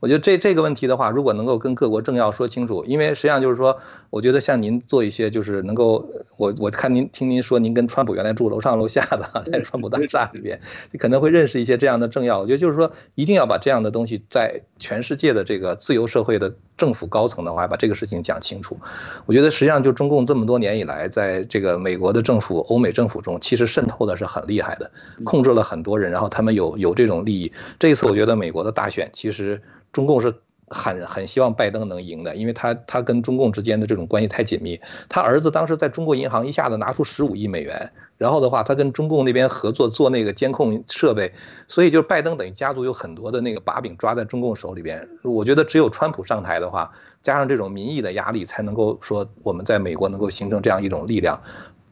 [0.06, 3.80] 我觉得这这个问题的话，如果能够跟各国政要说清楚，因为实际上就是说，
[4.12, 10.60] 我觉得像您做一些就是能够，我我看您听您说您跟川普原来住楼上楼下的，在川普大厦里边，
[10.92, 12.40] 你可能会认识一些这样的政要。
[12.40, 18.80] 我觉得就是说，一定要把这样的东西在全世界的这个自由社会的政府高层的话，把这个事情讲清楚。
[19.26, 24.92] 我觉得实际上就中共这么多年以来，在这个美国的政府、欧美政府中，其实渗透的是很厉害的，
[25.24, 27.52] 控制了很多人，然后他们有有这种利益。
[27.80, 29.62] 这一次我觉得美国的大选其实。
[29.94, 30.36] 中共是
[30.68, 34.80] 很很希望拜登能赢的，因为他他跟中共之间的这种关系太紧密。
[35.08, 41.34] 他儿子当时在中国银行一下子拿出十五亿美元，然后的话，他跟中共那边合作做那个监控设备，
[41.68, 45.08] 所以就是拜登等于家族有很多的那个把柄抓在中共手里边。
[45.22, 51.42] 我觉得只有川普上台的话，加上这种民意的压力，才能够说我们在美国能够形成这样一种力量。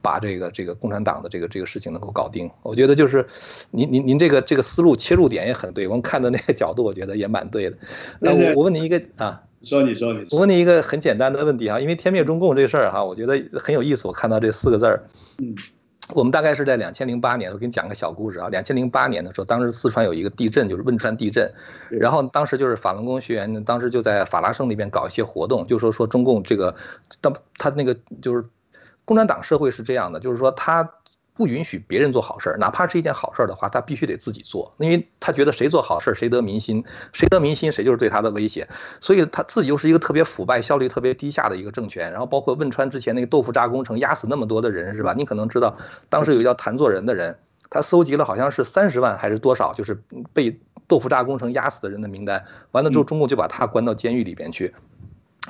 [0.04, 3.26] 把这个这个共产党的这个这个事情能够搞定，我觉得就是
[3.72, 7.78] 您您您这个这个思路切入点也很对，我们看的那个角度，我觉得也蛮对的。
[8.20, 14.10] 那我我问您一个啊，说你说你，我问你一个很简单的问题啊，因为天灭中共这事儿哈，我觉得很有意思。
[14.10, 15.56] 我看到这四个字儿，嗯，
[16.10, 18.50] 我们大概是在两千零八年，我给你讲个小故事啊。
[18.50, 21.50] 两千零八年的时候，当时四川有一个地震，就是汶川地震，
[21.90, 26.76] 然后当时就是法轮功学员，当时就在法拉盛那边搞一些活动，就说说中共这个，
[27.22, 28.44] 当他那个就是。
[29.06, 30.92] 共产党社会是这样的，就是说他
[31.36, 38.70] 不允许别人做好事儿，哪怕是一件好事儿的话，他必须得自己做，因为他觉得谁做好事儿谁得民心，谁得民心谁就是对他的威胁，
[39.02, 42.12] 所以他自己又是一个特别腐败、效率特别低下的一个政权。
[42.12, 45.16] 然后包括汶川之前那个豆腐渣工程压死那么多的人，是吧？
[45.18, 45.76] 你可能知道，
[46.08, 47.40] 当时有一个叫谭作人的人，
[47.72, 52.46] 他搜集了好像是三十万还是多少，就是被豆腐渣工程压死的人的名单。
[52.74, 54.76] 完了之后，中共就把他关到监狱里边去。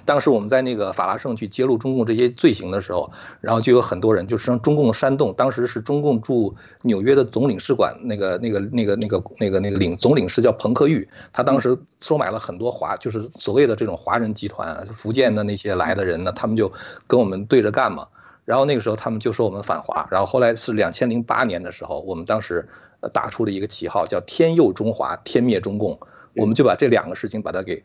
[0.05, 5.33] 当时我们在那个法拉盛去揭露中共这些罪行的时候，然后就有很多人，就是中共煽动。
[5.35, 16.71] 当时是中共驻纽约的总领事馆那个、那个、那个、那个、那个、那个领总领事叫彭克玉，他当时收买了很多华，就是所谓的这种华人集团，福建的那些来的人呢，他们就
[17.05, 18.07] 跟我们对着干嘛。
[18.45, 20.05] 然后那个时候他们就说我们反华。
[20.09, 22.67] 然后后来是两千零八年的时候，我们当时
[23.13, 25.99] 打出了一个旗号叫“天佑中华，天灭中共”，
[26.35, 27.83] 我们就把这两个事情把它给。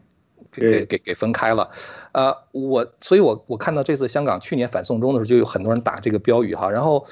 [0.51, 1.71] 给给给分开了，
[2.13, 7.05] 呃，我所以，我我看到这次香港去年反送中的时候，就有很多人打这个标语哈，然后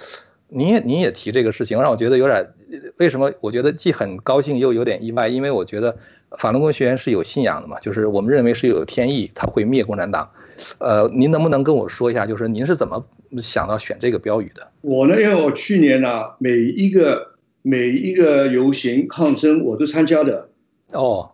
[0.48, 2.52] 您也您也提这个事情，让我觉得有点，
[2.98, 3.32] 为什么？
[3.40, 5.96] 我觉得既很高兴又有点意外，因为我觉得
[6.38, 10.30] 法轮功学员是有信仰的嘛，就是我们认为是有天意，他会灭共产党，
[10.78, 13.04] 呃，您能不能跟我说一下，就是您是怎么
[13.38, 14.70] 想到选这个标语的？
[14.80, 20.48] 我呢，因为我去年呢，每一个每一个游行抗争我都参加的，
[20.92, 21.32] 哦。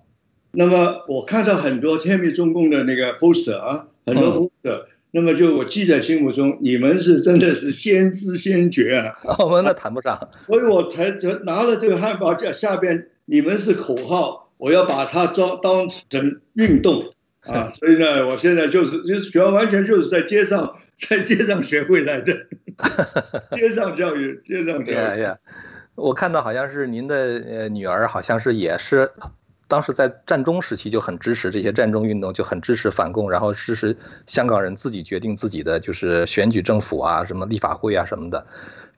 [0.53, 9.15] 那么我看到很多天灭中共的那个 poster 啊，很多 poster，那么就我记在心目中，你们是真的是先知先觉啊！
[9.41, 11.11] 我们那谈不上，所以我才
[11.45, 17.11] 拿了这个汉堡架下边，你们是口号，我要把它装当成运动
[17.49, 17.73] 啊！
[17.79, 22.47] 所以呢，我现在就是就是主要完全就是在街上 在街上学会来的，
[23.57, 25.27] 街上教育，街上教育。
[25.95, 29.11] 我看到好像是您的呃女儿，好像是也是。
[29.73, 38.47] 当时在战中时期就很支持这些战中运动，就很支持反共，然后支持香港人自己决定自己的就是选举政府啊，什么立法会啊什么的。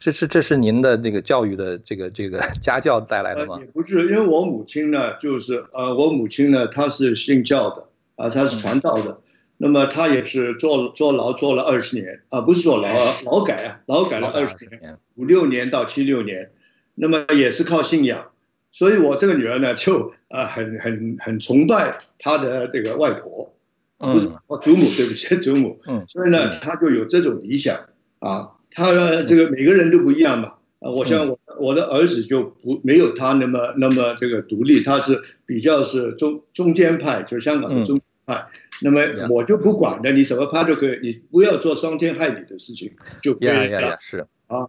[0.01, 3.57] 这是这是您的那个教育的这个这个 家教带来的吗？
[3.61, 9.21] 也不是，因为我母亲呢，就是呃，我母亲呢，她是信教的啊，她是传道的。
[9.59, 16.51] 那么她也是坐坐牢坐了二十年啊，不是坐牢啊，劳改啊，劳改了二十年，五六年到七六年。
[16.97, 18.33] 那么也是靠信仰。
[18.73, 23.55] 所以，我这个女儿呢，就啊，很很很崇拜他的这个外婆，
[23.99, 25.79] 不是哦，祖母，对不起，祖母。
[25.87, 26.05] 嗯。
[26.09, 27.79] 所以呢，他就有这种理想
[28.19, 28.51] 啊。
[28.73, 28.91] 他
[29.23, 30.55] 这个每个人都不一样嘛。
[30.81, 38.47] 啊，我像我我的儿子就不没有他那么那么这个独立，他是比较是中中间派，就是香港的中派。
[38.83, 42.91] 那么我就不管的，你什么派都可以，你不要做伤天害理的事情
[43.23, 43.97] 就可以了。
[44.01, 44.67] 是啊。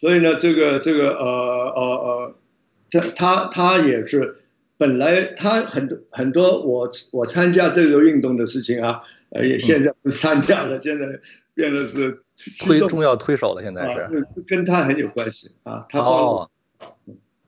[0.00, 1.24] 所以呢，这个这个呃
[1.74, 2.34] 呃呃。
[2.90, 4.37] 他他他也是，
[4.78, 11.04] 本来他很多很多我我参加这个运动的事情啊，呃也现在不参加了，现在
[11.52, 12.22] 变得是
[12.58, 14.26] 推重要推手了，现在是。
[14.46, 16.48] 跟他很有关系啊，他哦，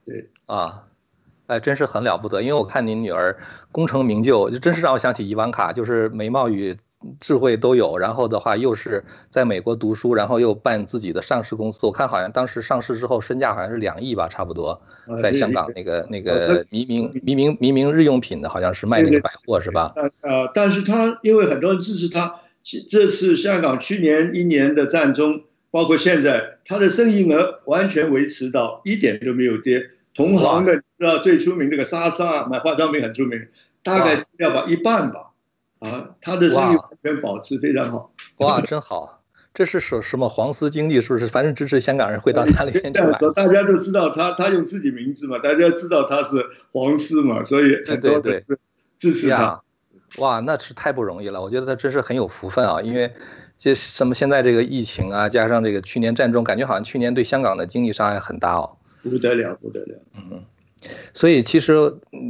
[0.05, 0.29] 对。
[0.47, 0.85] 啊，
[1.47, 3.39] 哎，真是很了不得，因为我看您女儿
[3.73, 6.77] 功成名就，就真是让我想起伊万卡，就是美貌与。
[7.19, 11.87] 智慧都有，然后的话又是在美国读书，然后又办自己的上市公司。
[11.87, 14.83] 我看好像当时上市之后身价好像是两亿吧，差不多。
[15.21, 19.93] 在香港那个那个黎明黎明黎明日用品的，好像是卖那个百货是吧？
[20.21, 22.41] 呃，但是他因为很多人支持他，
[22.91, 29.91] 这次香港去年一年的战中，包括现在，他的生意额完全维持到一点都没有跌。
[30.15, 33.49] 同行的知道最出名那个莎莎买化妆品很出名，
[33.83, 35.29] 大概要把一半吧。
[35.79, 38.13] 啊，他的生意完全保持非常好。
[38.39, 39.23] 哇，真好！
[39.53, 41.01] 这是什什么黄丝经济？
[41.01, 41.27] 是不是？
[41.27, 43.19] 反正支持香港人会到他那边去买。
[43.35, 48.45] 大家都知道他，他用自己名字嘛，大家知道他是黄丝嘛，所以对对对，
[48.99, 49.61] 支持他。
[50.19, 51.43] 哇，那是太不容易了。
[51.43, 53.13] 我觉得他真是很有福分啊，因为
[53.59, 58.77] 这什么现在这个疫情啊，加上这个去年战争，感觉好像去年对香港的经济伤害很大哦。
[59.03, 59.99] 不得了，不得了。
[60.15, 60.45] 嗯。
[61.13, 61.73] 所以其实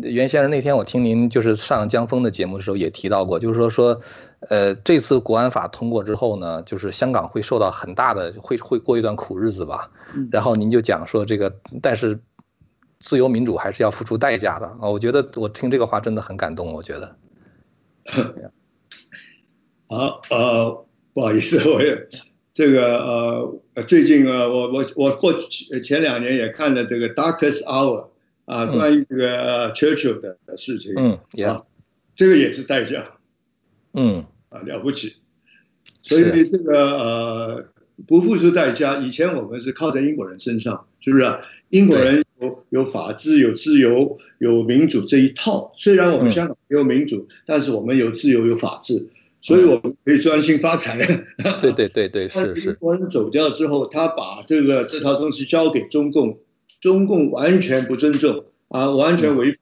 [0.02, 4.00] 袁先生那天我听您就是上江峰的节目的时候也提到过，就是说说，
[4.48, 9.90] 呃，这次国安法通过之后呢，就是香港会受到很大的会会过一段苦日子吧。
[10.32, 12.20] 然后您就讲说这个，但是
[12.98, 14.88] 自由民主还是要付出代价的啊。
[14.88, 17.16] 我觉得我听这个话真的很感动，我觉得。
[19.88, 22.08] 啊，呃，不好意思， 我也
[22.54, 22.98] 这个
[23.74, 28.04] 呃，最近啊，我我我过去前两年也看了这个《Darkest Hour》。
[28.46, 31.12] 啊，关于这个 Churchill 的事情，嗯，
[31.46, 31.62] 啊，
[32.16, 33.12] 这个也是代价，
[33.92, 35.14] 嗯，啊，了不起，
[36.02, 37.64] 所以这个呃，
[38.06, 41.24] 不付出代价，以前我们是靠在英国人身上，是不是？
[41.70, 49.08] 英国人有有法治、有自由、有民主这一套，虽然我们香港没有民主，但是我们有自由、有法治，
[49.40, 50.98] 所以我们可以专心发财。
[51.62, 52.70] 对对对对，是是。
[52.70, 56.38] 英国人走掉之后，他把这个这套东西交给中共。
[56.80, 59.58] 中共完全不尊重啊，完全违。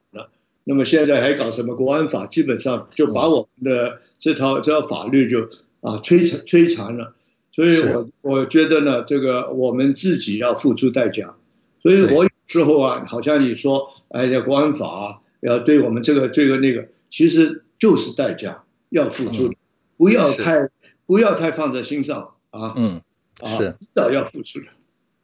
[0.68, 2.26] 那么现在还搞什么国安法？
[2.26, 5.44] 基本上就把我们的这套这套法律就
[5.81, 7.14] 啊摧残摧残了。
[7.50, 11.35] 所以我我觉得呢，这个我们自己要付出代价。
[11.81, 19.54] 所以我有时候啊，好像你说哎呀国安法要对我们这个这个那个，其实就是代价要付出，
[19.96, 20.68] 不要太
[21.07, 22.74] 不要太放在心上啊。
[22.76, 23.00] 嗯，
[23.42, 24.66] 是知道要付出的。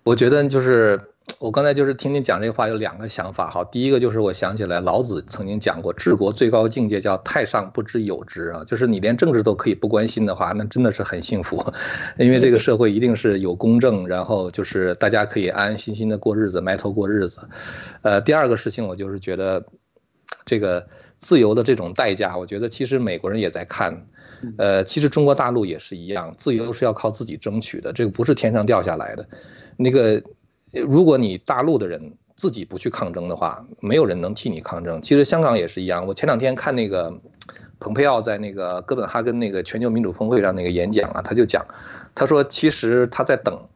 [0.04, 0.98] 我觉得就是。
[1.38, 3.50] 我刚才就是听你讲这个话，有两个想法。
[3.50, 11.64] 哈，第一个就是我想起来老子曾经讲过，治国最高境界叫太上不知有之啊，就是你连政治都可以不关心的话，那真的是很幸福，
[12.18, 17.48] 因为这个社会一定是有公正，然后就是大家可以安安心心的过日子，埋头过日子。
[18.02, 19.64] 呃，第二个事情我就是觉得，
[20.44, 20.86] 这个
[21.18, 24.06] 自由的这种代价，我觉得其实美国人也在看，
[24.58, 29.26] 呃，其实中国大陆也是一样，自由是要靠自己争取的，这个不是天上掉下来的，
[29.78, 30.22] 那个。
[30.82, 35.00] 如果你大陆的人自己不去抗争的话，没有人能替你抗争。
[35.00, 36.06] 其实香港也是一样。
[36.06, 37.12] 我前两天看那个
[37.78, 41.64] 蓬佩奥在那个哥本哈根那个全球民主峰会上那个演讲啊，他就讲，
[42.14, 43.68] 他说其实他在等，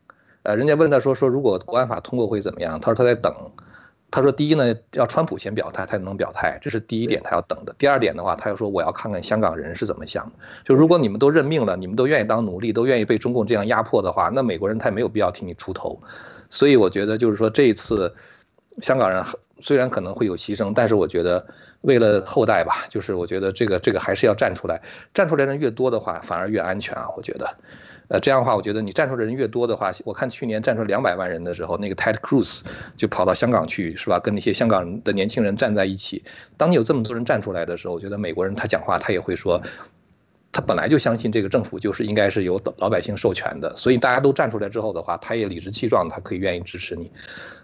[0.42, 2.80] 呃，人家问他说说如果国安法通过会怎么样？
[2.80, 3.32] 他说他在等，
[4.10, 7.74] 他说：“第一呢，要川普先表态，他才能表态，这是第一点，他要等的。
[7.78, 10.32] 第二点的话，他又说我要看看香港人是怎么想的。
[10.64, 16.00] 就如果你们都认命了，你们都愿意当奴隶，都愿意被中共这样压迫的话，那美国人他也没有必要替你出头。
[16.50, 18.14] 所以我觉得就是说这一次，
[18.82, 19.24] 香港人
[19.60, 21.46] 虽然可能会有牺牲，但是我觉得
[21.80, 24.80] 为了后代吧，就是我觉得这个这个还是要站出来，
[25.12, 27.56] 站出来的人越多的话，反而越安全啊，我觉得。”
[28.08, 32.60] 呃，这样的话，我觉得你站出的人越多的话，我看去年站出两百万人的时候，那个 Ted Cruz
[32.96, 34.18] 就跑到香港去，是吧？
[34.18, 36.24] 跟那些香港的年轻人站在一起。
[36.56, 39.60] 当你有这么多人站出来的时候，我觉得美国人他讲话他也会说，
[40.58, 47.08] 他本来就相信这个政府就是应该是由老百姓授权的，所以大家都站出来之后的话，他也理直气壮，他可以愿意支持你。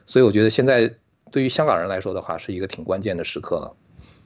[0.06, 0.94] 所以我觉得现在
[1.32, 3.74] 对于香港人来说的话，是一个挺关键的时刻了。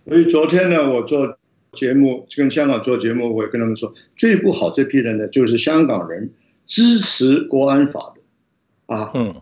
[0.06, 1.38] 所以昨天呢，我做。
[1.74, 6.32] 节目跟香港做节目，我也跟他们说，最不好这批人呢，就是香港人
[6.66, 9.34] 支持国安法的，啊，嗯，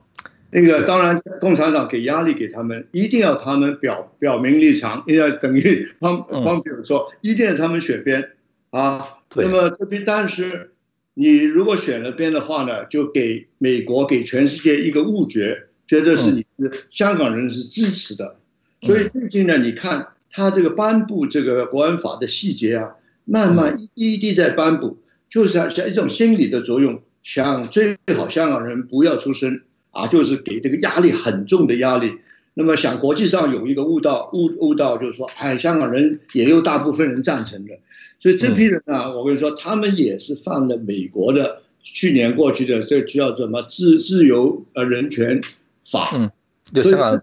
[0.51, 8.31] 那个当然，共产党给压力给他们，一定要他们表表明立场，因为等于 方方比如说，一定要他们选边，
[8.71, 9.07] 啊，
[9.43, 10.73] 那么这边但是
[11.15, 18.37] 你如果选了边的话呢，就给美国给全世界一个误觉，觉得是你是香港人是支持的，
[18.83, 20.09] 所以最近呢，你看。
[20.29, 22.91] 他这个颁布这个国安法的细节啊，
[23.25, 24.99] 慢慢一滴在颁布，
[25.31, 29.63] 就是像像一种心理的作用，想最好香港人不要出声
[29.93, 32.19] 啊，就是给这个压力很重的压力。
[32.59, 37.79] 那么想国际上有一个悟道悟悟道，就是说，哎，香港人也有大部分人赞成的。
[38.19, 45.43] 所以这批人啊，我跟你说，他们也是犯了美国的去年过去的这叫什么自自由呃人权
[45.91, 46.33] 法。
[46.73, 47.21] 就香港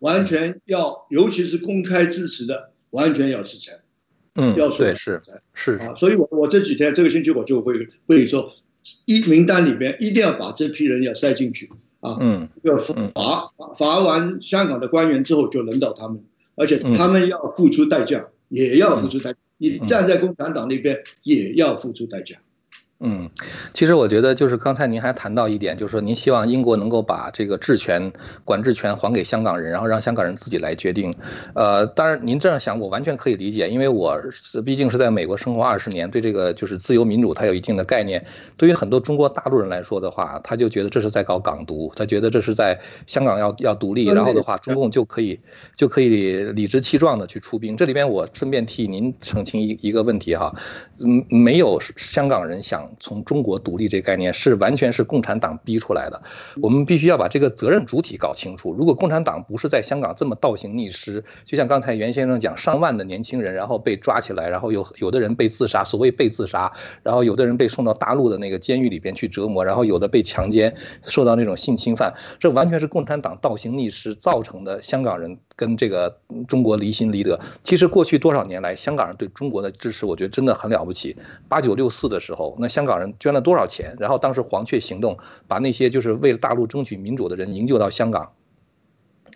[0.00, 3.80] 完全要，尤其是公开支持的，完全要制裁。
[4.34, 5.22] 嗯，要对是
[5.54, 8.52] 是啊，所以我我这几天这个星期我就会会说，
[9.06, 11.70] 一名单里边一定要把这批人要塞进去
[12.02, 12.18] 啊。
[12.20, 16.22] 嗯，要罚罚完香港的官员之后就轮到他们，
[16.56, 19.38] 而且他们要付出代价，也要付出代价。
[19.56, 22.36] 你站在共产党那边也要付出代价。
[23.04, 23.28] 嗯，
[23.74, 28.12] 其实我觉得就是刚才您还谈到一点，就是说您希望英国能够把这个治权、
[28.44, 31.12] 管制权还给香港人，然后让香港人自己来决定。
[31.56, 34.22] 呃，当然您这样想我完全可以理解，因为我
[34.64, 38.24] 毕竟是在美国生活二十年，对这个就是自由民主它有一定的概念。
[38.56, 42.78] 对于很多中国大陆人来说的话，他就觉得这是在搞港独，他觉得这是在
[43.08, 45.40] 香港要要独立，然后的话中共就可以
[45.74, 47.76] 就可以理直气壮的去出兵。
[47.76, 50.54] 这里边我顺便替您澄清一一个问题哈，
[51.04, 52.91] 嗯，没有香港人想。
[52.98, 56.22] 从中国独立这个概念是完全是共产党逼出来的，
[56.60, 58.72] 我们必须要把这个责任主体搞清楚。
[58.72, 66.72] 如果共产党不是在香港这么倒行逆施，就像刚才袁先生讲，上万的年轻人然后被抓起来，然后有有的人被自杀，所谓被自杀，
[67.02, 74.80] 然后有的人被送到大陆的那个监狱里边去折磨，然后有的被强奸，受到那种性侵犯，这完全是共产党倒行逆施造成的。
[74.82, 75.38] 香港人。
[75.54, 76.18] 跟这个
[76.48, 81.14] 中国离心离德，其实过去多少年来，香港人对中国的支持，我觉得真的很了不起。
[81.46, 83.96] 八九六四的时候，那香香港人捐了多少钱？
[84.00, 85.16] 然后当时黄雀行动
[85.46, 88.32] 把那些就是为了大陆争取民主的人营救到香港。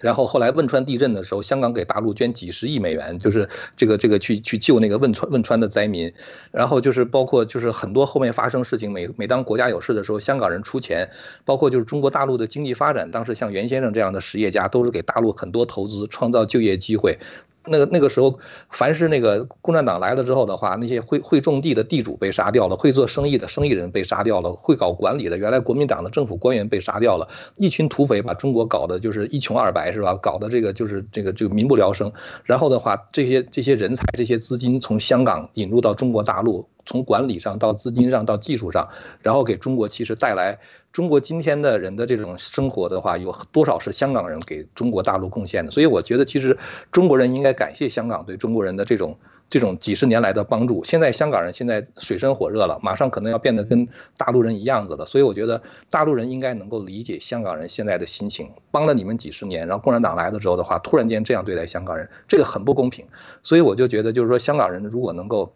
[0.00, 6.12] 然后后来汶川地震的时候，香港给大陆捐几十亿美元，就是这个这个去去救那个汶川汶川的灾民。
[6.50, 11.08] 然后就是包括就是很多后面发生事情，每每当国家有事的时候，香港人出钱，
[11.44, 17.20] 包括就是中国大陆的经济发展，当时像袁先生这样的实业家都是给大陆很多投资，创造就业机会。
[17.68, 18.38] 那个那个时候，
[18.70, 30.14] 凡是那个共产党来了之后的话，那些会会种地的地主被杀掉了，会做生意的生意人被杀掉了，会搞管理的原来国民党的政府官员被杀掉了，一群土匪把中国搞得就是一穷二白，是吧？
[30.14, 32.12] 搞得这个就是这个就民不聊生。
[32.44, 36.68] 然后的话，这些这些人才、这些资金从香港引入到中国大陆。
[36.86, 38.88] 从管理上到资金上到技术上，
[39.20, 40.58] 然后给中国其实带来
[40.92, 45.72] 中国今天的人的这种生活的话，有多少是香港人给中国大陆贡献的？
[45.72, 46.56] 所以我觉得，其实
[46.92, 49.18] 中国人应该感谢香港对中国人的这种
[49.50, 50.82] 这种几十年来的帮助。
[50.84, 55.04] 现在香港人现在水深火热了，马上可能要变得跟大陆人一样子了。
[55.04, 55.60] 所以我觉得
[55.90, 63.04] 大陆人应该能够理解香港人现在的心情，帮了你们几十年，然后共产党来了之后的话，突然间这样对待香港人，这个很不公平。
[63.42, 65.52] 所以我就觉得，就是说香港人如果能够。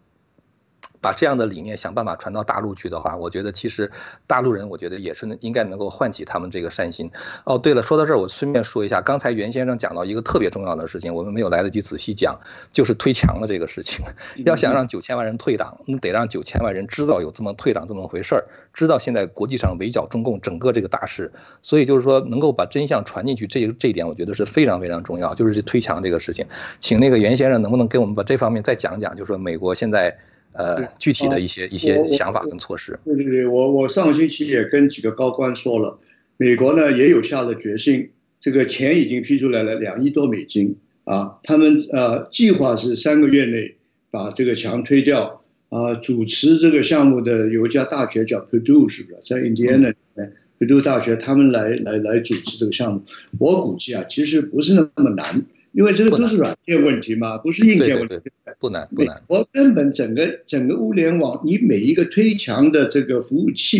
[1.01, 3.91] 把这样的理念想办法传到大陆去的话，我觉得其实
[4.27, 7.09] 大陆人，我觉得也是应该能够唤起他们这个善心。
[7.43, 12.39] 哦，对了，说到这儿，我顺便说一下，刚才袁先生讲到一个特别重要的事情，我们没有来得及仔细讲，
[12.71, 14.05] 就是推墙的这个事情。
[14.45, 21.31] 要想让九千万人退党，那得让九千万人知道有这么退党这么回事儿，知道现在国际上围剿中共整个这个大势。
[21.63, 25.33] 所以就是说，能够把真相传进去，这这一点我觉得是非常非常重要。
[25.33, 26.45] 就是这推墙这个事情，
[26.79, 29.15] 请那个袁先生能不能给我们把这方面再讲讲？
[29.15, 30.15] 就是说美国现在。
[30.53, 32.99] 呃，具体的一些一些想法跟措施。
[33.05, 35.97] 对对对，我我上个星期也跟几个高官说了，
[36.37, 40.75] 美国呢也有下了决心这个钱已经批出来了两亿多美金
[41.05, 43.75] 啊，他们呃计划是三个月内
[44.09, 45.95] 把这个墙推掉啊。
[45.95, 53.01] 主持这个项目的有一家大学叫 Purdue 是不是在印第安纳里面？Purdue 大学他们来来来主持这个项目，
[53.39, 55.45] 我估计啊，其实不是那么难。
[55.71, 58.19] 因为这个都是软件问题嘛，不是硬件问题，
[58.59, 59.23] 不难不难。
[59.27, 63.79] 我根本整个整个物联网，你每一个推墙的这个服务器，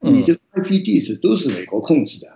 [0.00, 2.28] 你的 IP 地址都是美国控制的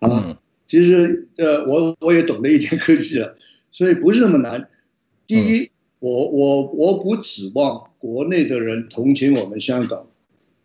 [0.00, 0.38] 啊。
[0.68, 3.34] 其实呃，我我也懂了一点科技了，
[3.72, 4.68] 所以不是那么难。
[5.26, 10.06] 第一，我我我不指望国内的人同情我们香港，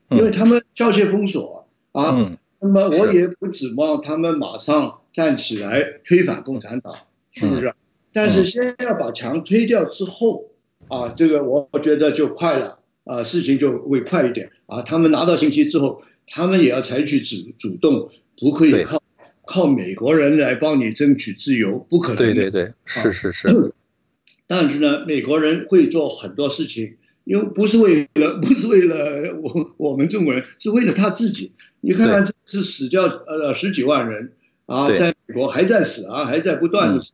[0.10, 2.36] 因为他们交界封锁啊。
[2.62, 6.94] 那么我也不指望他们马上站起来推翻共产党。
[7.32, 7.74] 是不是？
[8.12, 10.52] 但是先要把墙推掉之后，
[10.88, 19.02] 啊，这个我觉得就快了，啊，事情就会快一点，啊，他们拿到信息之后，他们也要采取主主动，不可以靠
[19.46, 22.18] 靠美国人来帮你争取自由，不可能。
[22.18, 23.48] 对对对，是是是。
[24.48, 31.52] 但是呢，美国人会做很多事情，因为不是为了 不是为了我我们中国人，是为了他自己。
[31.82, 34.34] 你看看，这是死掉呃十几万人
[34.70, 37.14] 啊，在美国还在死啊，还在不断的死。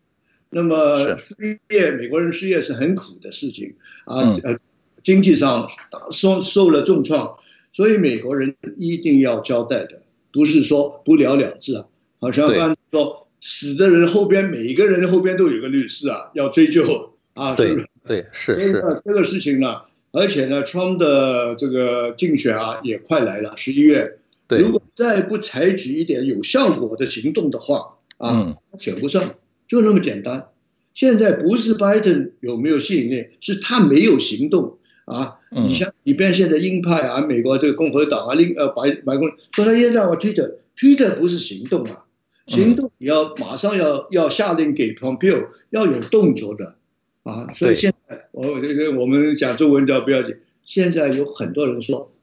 [0.49, 3.73] 那么失业，美国人失业是很苦的事情
[4.05, 4.57] 啊，呃，
[5.03, 5.67] 经济上
[6.11, 7.35] 受受了重创，
[7.73, 11.85] 所以美国人一定要交代的，不是说不了了之啊。
[12.19, 17.87] 好像刚说死的人后边每一个人后边都有个律师啊，要追究啊，是不是？
[18.07, 19.01] 对，是是。
[19.03, 19.81] 这个事情呢，
[20.11, 29.35] 而且呢，Trump 的这个竞选啊也快来了，十一月，如果再不采取一点有效果的行动的话啊，选不上。
[29.67, 30.49] 就那么简单，
[30.93, 35.39] 现在不是拜登有没有吸引力，是他没有行动啊！
[35.49, 42.05] 你像里边现在鹰派啊，美国这个共和党啊，另呃白白宫说他也让我推特，推特不是行动啊，
[42.45, 46.75] 行动你要马上要要下令给 Pompeo 要有动作的
[47.23, 47.51] 啊！
[47.55, 52.13] 所以现在我这个我们讲中文叫不要紧，现在有很多人说，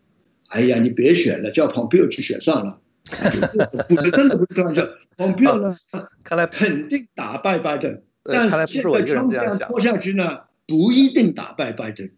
[0.53, 2.79] 哎呀，你别选了，叫 Pompeo 去选上了。
[3.89, 4.87] 不是真的不是开玩笑，
[5.17, 5.77] 黄票呢？
[6.23, 9.29] 看来肯定打败拜登，但是现在这样
[9.69, 12.09] 拖下去呢，不一定打败拜登。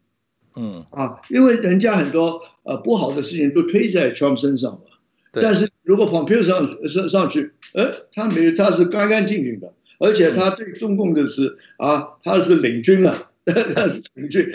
[0.56, 4.80] 嗯啊，因为人家很多呃不好的事情都推在 Trump 身上嘛。
[5.32, 13.30] 但是如果黄票上上上去，呃，他没有，他是干干净净的，而且他对中共的是啊，他是领军啊，
[13.74, 14.52] 他是领军。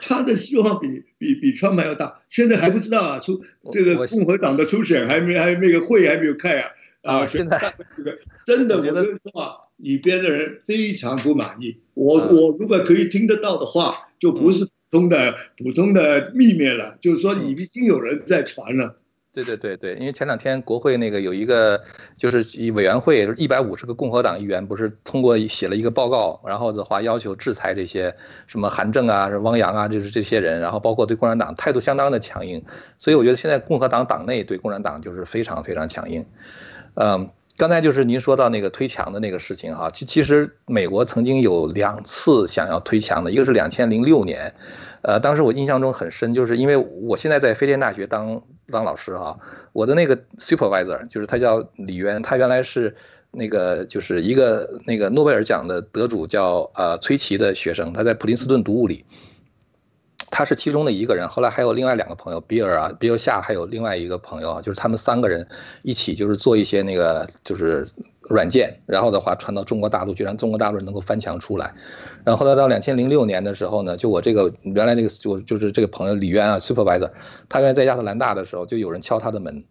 [0.00, 3.18] 他的希望比比比川普要大，现在还不知道啊。
[3.18, 6.70] 出这个共和党的初选还没还那个会还没有开啊
[7.02, 7.26] 啊！
[7.26, 7.58] 现在
[7.96, 11.78] 这个真的，我跟你说啊，里边的人非常不满意。
[11.94, 18.99] 我我如果可以听得到的话，就不是普通的普通的秘密了，就是说已经有人在传了。
[19.32, 21.80] 对对对对，因为前两天国会那个有一个
[22.16, 22.38] 就是
[22.72, 28.14] 委员会，一百五十个共和党议员不是通过写了一个报告，然后的话要求制裁这些
[28.46, 32.64] 什么韩正啊、汪洋啊，就是这些人，然后包括对共产党态度相当的强硬，
[32.98, 36.26] 所以我觉得现在共和党党内对共产党就是非常非常强硬，
[36.94, 37.30] 嗯。
[37.56, 44.54] 刚才就是您说到那个推墙的那个事情哈，其其实美国曾经有两次想要推墙的，一个是两千零六年，
[45.02, 48.40] 呃，当时我印象中很深，就是因为我现在在飞天大学当
[48.70, 49.38] 当老师哈，
[49.72, 52.94] 我的那个 supervisor 就是他叫李渊，他原来是
[53.32, 59.04] 那个就是一个那个诺贝尔奖的得主叫呃崔琦的学生，他在普林斯顿读物理。
[60.30, 65.46] 他是其中的一个人，后来还有另外两个朋友，比尔啊，比尔夏，还有另外一个朋友啊，就是他们三个人
[65.82, 67.84] 一起就是做一些那个就是
[68.22, 71.74] 软件，然后的话传到中国大陆，居然中国大陆能够翻墙出来。
[72.24, 77.10] 然后后来到两千零六年的时候呢，就我这个原来那个就就是这个朋友李渊啊，supervisor，
[77.48, 79.64] 他原来在亚特兰大的时候，就有人敲他的门，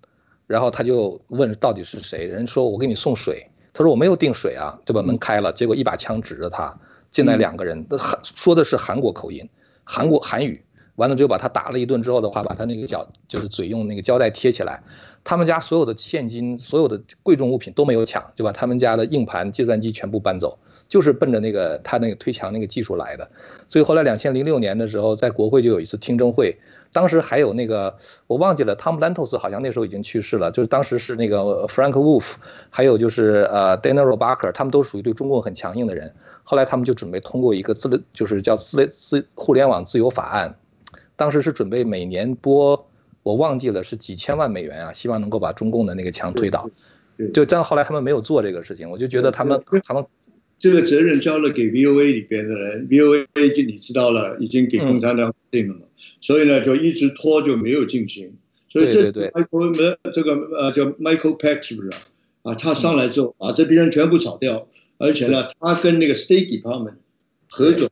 [0.45, 6.78] 然后他就问到底是谁，人说我给你送水，他说我没有订水啊，就把门开了，结果一把枪指着他，
[7.12, 9.49] 进来两个人，韩说的是韩国口音。
[9.92, 10.64] 韩国韩语，
[10.98, 14.84] 完了之后把他打了一顿之后的话，把他那个脚就是嘴用那个胶带贴起来。
[15.24, 23.32] 他们家所有的现金、所有的贵重物品都没有抢，就把他们家的硬盘、计算机全部搬走，就是奔着那个他那个推墙那个技术来的。
[23.68, 26.60] 所以后来两千零六年的时候，在国会就有一次听证会，
[26.92, 27.96] 当时还有那个
[28.28, 32.34] 我忘记了，Tom Lantos 好像那时候已经去世了，就是当时是那个 Frank Wolf，
[32.70, 36.14] 还有就是呃 Dana Roebuck，他们都属于对中共很强硬的人。
[36.44, 40.56] 后来他们就准备通过一个自就是叫自自互联网自由法案，
[41.16, 42.88] 当时是准备每年拨，
[43.22, 46.70] 我忘记了是几千万美元啊，希望能够把中共的那个墙推倒。
[47.34, 50.04] 就但后来他们没有做这个事情，我就觉得他们他们
[50.58, 53.26] 这个责任交了给 VOA 里边的人，VOA
[53.56, 55.82] 就你知道了，已经给共产党定了嘛，
[56.22, 58.34] 所以呢就一直拖就没有进行。
[58.68, 61.89] 所以这 Michael 这个呃叫 Michael Pack 是不是？
[62.43, 66.93] 啊，他上来之后把这批人全部炒掉，而且呢，他跟那个 State Department
[67.50, 67.89] 合作，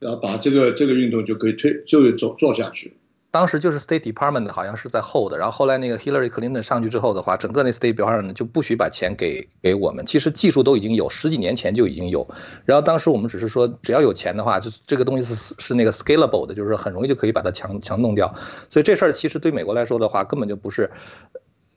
[0.00, 2.94] 啊，把这个这个运动就可以推就做做下去。
[3.30, 10.06] 当时就是 State Department 好像是在 hold，然后后来那个 Hillary Clinton 上去之后的话，整个那 State Department 就不许把钱给给我们。
[10.06, 12.26] 其实技术都已经有，十几年前就已经有。
[12.64, 18.34] 然后当时我们只是说，只要有钱的话，就是这个东西是是那个 scalable 的，就是很容易就可以把它强强弄掉。
[18.70, 20.90] 所以这事儿其实对美国来说的话，根本就不是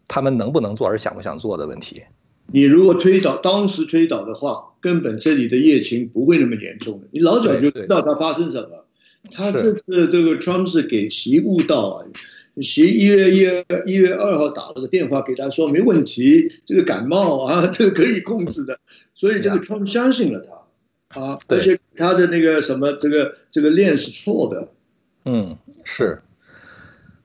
[0.07, 2.03] 他们能不能做，而是想不想做的问题。
[2.53, 7.07] 你如果推导当时推导的话，根本这里的疫情不会那么严重的。
[7.11, 8.85] 你老早就知道它发生什么。
[9.31, 12.05] 他这次这个 Trump 是给习误导啊，
[12.61, 18.79] 习一月一月一月二号打了个电话给他说没问题，这个感冒啊， 这个可以控制的，
[19.15, 20.45] 所以这个 Trump 相信了
[21.11, 24.69] 他啊，而且他的那个什么这个这个链是错的，
[25.25, 26.21] 嗯，是。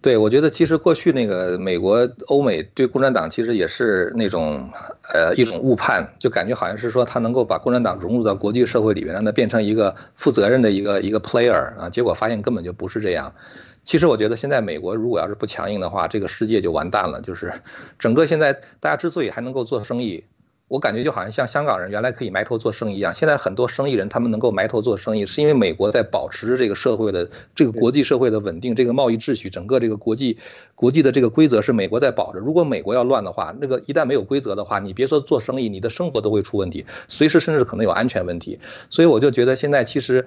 [0.03, 4.71] 对，我觉得其实过去那个美国、欧美对共产党其实也是那种，
[5.13, 13.35] 呃，一种误判，就感觉好像是说他能够把共产党融入到国际社会里面，让它变成一个负责任的一个一个 player 啊，结果发现根本就不是这样。
[13.83, 17.21] 其实我觉得现在美国如果要是不强硬的话，这个世界就完蛋了。
[17.21, 17.53] 就是
[17.99, 20.25] 整个现在大家之所以还能够做生意。
[20.69, 30.39] 我感觉就好像像香港人原来可以埋头做生意一样，现在很多生意人他们能够埋头做生意，是因为美国在保持着这个社会的这个国际社会的稳定，这个贸易秩序，整个这个国际
[30.75, 32.41] 国际的这个规则是美国在保着。
[32.41, 38.59] 如果美国要乱的话，那个一旦没有规则的话，你别说做生意，你的生活都会出问题，随时甚至可能有安全问题。
[38.91, 40.27] 所以我就觉得现在其实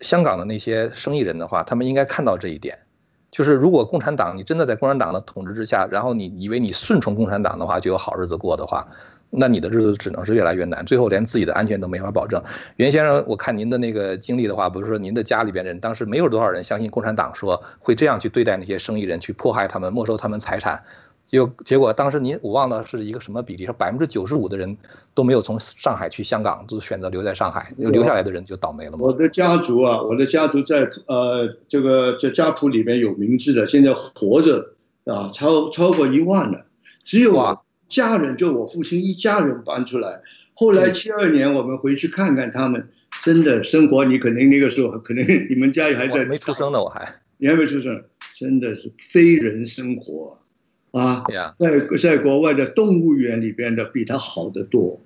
[0.00, 2.80] 香港的那些生意人的话，他们应该看到这一点，
[3.30, 8.88] 就是如果共产党你真的在共产党的统治之下，然后你以为你顺从共产党的话就有好日子过的话。
[9.32, 12.42] 那你的日子只能是越来越难，最后连自己的安全都没法保证。
[12.74, 20.82] 袁先生，我看您的那个经历的话，比如说您的家里边人当时没有多少人相信共产党说会这样去对待那些生意人，去迫害他们，没收他们财产，
[21.30, 24.76] 就结果当时您我忘了是一个什么比例，说百分之九十五的人
[25.14, 28.98] 都没有从上海去香港，都选择留在上海，留下来的人就倒霉了嘛。
[29.02, 34.74] 我的家族啊，我的家族在呃这个这家谱里面有名字的，现在活着
[35.04, 36.66] 啊超超过一万了，
[37.04, 37.60] 只有啊。
[37.88, 40.22] 家人就我父亲一家人搬出来，
[40.54, 42.88] 后来七二年我们回去看看他们，
[43.24, 48.04] 真的生活你肯定那个时候可能你们家里还在没出生呢，我还你还没出生，
[48.38, 50.38] 真的是非人生活，
[50.92, 51.24] 啊，
[51.58, 55.00] 在在国外的动物园里边的比它好得多，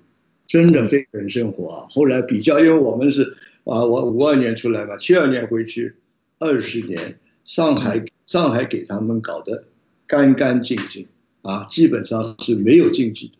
[0.47, 1.87] 真的非人生活啊。
[1.89, 5.95] 后来比较，因为我们是啊，我五二年出来嘛，七二年回去
[6.39, 9.65] 二十年，上海上海给他们搞得
[10.07, 11.07] 干干净净。
[11.41, 13.37] 啊，基本上是没有禁忌的。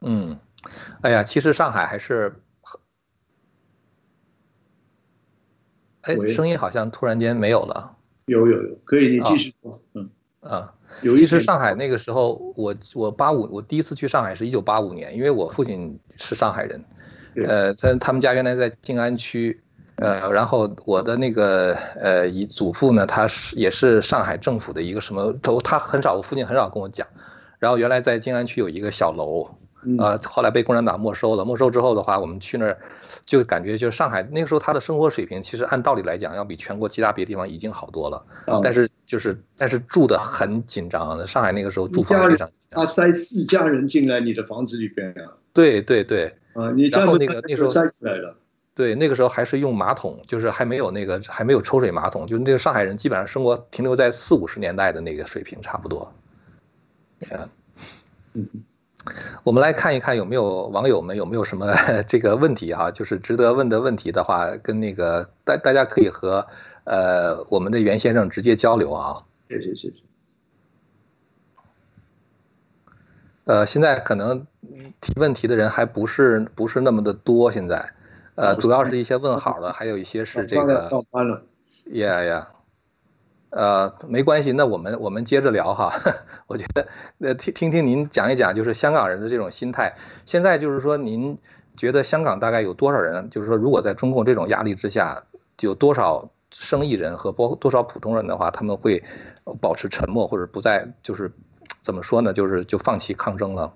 [0.00, 0.38] 嗯，
[1.02, 2.34] 哎呀，其实上海还是，
[6.00, 7.98] 哎，声音好像突然间没有了。
[8.24, 9.82] 有有有，可以，你继续说。
[9.92, 10.08] 嗯
[10.40, 16.84] 啊，其实上海那个时候，我我八五，我第一次去上海是一九八五年，因为我父亲是上海人，
[17.46, 19.62] 呃，在他们家原来在静安区。
[19.96, 27.06] 呃，然后我的那个呃姨祖父呢，他是也是上海政府的一个什么，都他很少，我父亲很少跟我讲。
[27.58, 29.48] 然后原来在静安区有一个小楼，
[29.98, 31.44] 呃，后来被共产党没收了。
[31.44, 32.78] 没收之后的话，我们去那儿
[33.26, 38.24] 就感觉就是上海那个时候他的生活水平，其实按道理来讲要比全国其他别的地方已经好多了。
[38.62, 42.84] 但是就是但是住的很紧张，上海那个时候住房非常紧张。
[42.84, 45.32] 他塞四家人进来你的房子里边呀？
[45.52, 46.34] 对对对。
[46.54, 48.36] 啊，你然后那个那时候塞进来了。
[48.74, 56.10] 对，那个时候还是用马桶，就是还没有那个还没有抽水马桶，就是那个上海人基本上生活停留在四五十年代的那个水平差不多。
[58.32, 58.46] 嗯，
[59.44, 61.66] 我们来看一看有没有网友们有没有什么
[62.06, 66.46] 这个问题哈，就是值得问的问题的话，跟那个大大家可以和
[66.84, 69.24] 呃我们的袁先生直接交流啊。
[69.48, 69.94] 谢谢谢谢。
[73.44, 74.46] 呃，现在可能
[75.00, 77.92] 提问题的人还不是不是那么的多，现在。
[78.34, 80.88] 呃，主要是一些问好的，还有一些是这个。
[80.88, 81.42] 上班了。
[81.86, 82.48] 呀呀，
[83.52, 85.92] 呃，没关系，那我们我们接着聊哈。
[86.48, 86.88] 我觉得，
[87.18, 89.94] 呃，听听听您讲一讲，就是香港人的这种心态。
[90.24, 91.36] 现在就是说，您
[91.76, 93.28] 觉得香港大概有多少人？
[93.28, 95.24] 就是说，如果在中共这种压力之下，
[95.60, 99.04] 有多少生意人和包多少普通人的话，他们会
[99.60, 101.30] 保持沉默，或者不再就是
[101.82, 102.32] 怎么说呢？
[102.32, 103.74] 就是就放弃抗争了。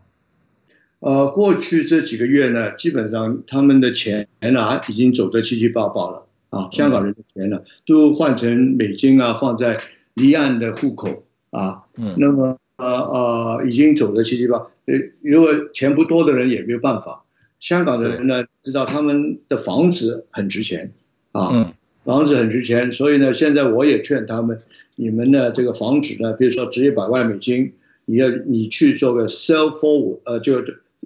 [1.01, 6.26] 呃，过去这几个月呢，基本上他们的钱啊已经走得七七八八了
[6.57, 9.77] 啊，香港人的钱呢都换成美金啊，放在
[10.15, 17.23] 离岸的户口啊，嗯，那么呃呃已经走的七七八，呃，如果钱不多的人也没有办法。
[17.59, 20.93] 香港的人呢知道他们的房子很值钱
[21.33, 24.61] 啊，房子很值钱，所以呢现在我也劝他们，
[24.95, 27.73] 你们呢这个房子呢，比如说值一百万美金，
[28.05, 30.63] 你要你去做个 sell forward，呃，就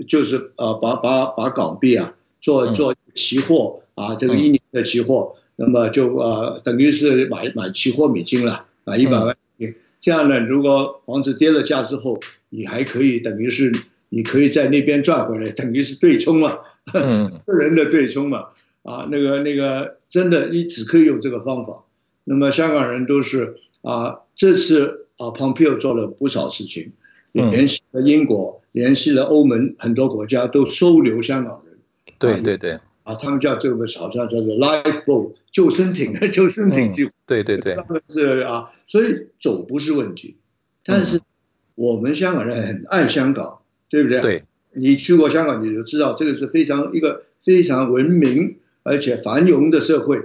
[0.08, 9.74] 就是呃把把把港币啊做做期货啊，这个一年的期货，那么就呃等于是买买期货美金了啊，一百万美金。
[10.00, 13.70] 这样呢，如果房子跌了价之后，你还可以等于是
[14.08, 16.58] 你可以在那边赚回来，等于是对冲嘛，
[17.44, 18.46] 个人的对冲嘛。
[18.82, 21.84] 啊，那个那个，真的，你只可以用这个方法。
[22.24, 26.90] 那么香港人都是啊，这次啊，Pompeo 做了不少事情，
[27.32, 31.76] 也联系了英国，联系了欧盟很多国家，都收留香港人。
[32.18, 32.70] 对对对。
[32.72, 32.80] 啊，
[33.14, 37.10] 他们叫这个好像叫做 lifeboat 救生艇的救生艇计划。
[37.26, 37.74] 对对对。
[37.74, 40.36] 他们是啊，所以走不是问题，
[40.84, 41.20] 但是
[41.74, 44.20] 我们香港人很爱香港，对不对？
[44.20, 44.44] 对。
[44.72, 48.56] 你去过香港，你就知道这个是非常一个非常文明。
[48.82, 50.18] 而且繁荣的社会，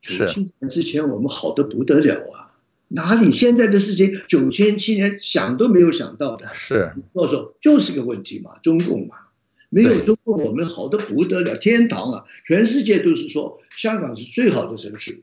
[0.00, 2.54] 九千年之前我们好的不得了啊！
[2.86, 6.46] 哪里现在的事情，九千七年想都没有想到的。
[6.54, 9.16] 是，到时候就是个问题嘛，中共嘛，
[9.70, 12.24] 没有中国我们好的不得了，天堂啊！
[12.46, 15.20] 全世界都是说香港是最好的城市，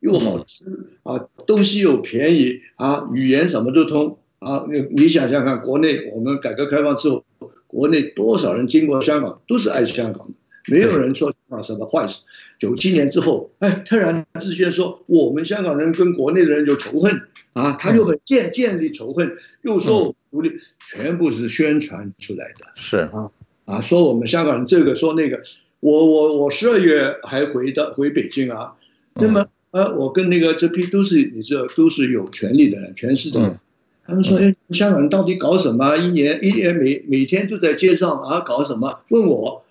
[0.00, 0.64] 又好吃
[1.02, 4.66] 啊，东西又便宜啊，语言什么都通啊。
[4.70, 7.24] 你你想想看，国内我们改革开放之后，
[7.66, 10.34] 国内多少人经过香港都是爱香港的。
[10.70, 12.20] 没有人说香港什么坏事。
[12.58, 17.22] 九七年之后，哎，突然之间说我们香港人跟国内的人有仇恨
[17.54, 20.52] 啊，他又建建立仇恨，又说我独立，
[20.90, 22.66] 全部是宣传出来的。
[22.74, 23.30] 是啊
[23.68, 25.42] 啊，说我们香港人这个说那个，
[25.80, 28.72] 我我我十二月还回到回北京啊，
[29.14, 33.60] 那么呃，我跟那个这批都是你知道都是有权利的人，全是的。
[34.06, 35.94] 他们说，哎，香港人到底搞什么？
[35.98, 39.00] 一年一年每每天都在街上啊搞什么？
[39.10, 39.62] 问我。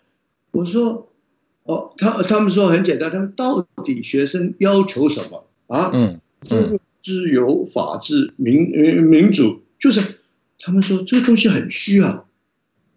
[0.52, 1.10] 我说，
[1.64, 5.90] 哦，他他们说很简单，他们到底学生要求什么啊？
[5.92, 6.20] 嗯
[6.52, 8.70] 嗯，自由、法治、民
[9.02, 10.02] 民主，就是
[10.60, 12.26] 他们说这个东西很虚啊。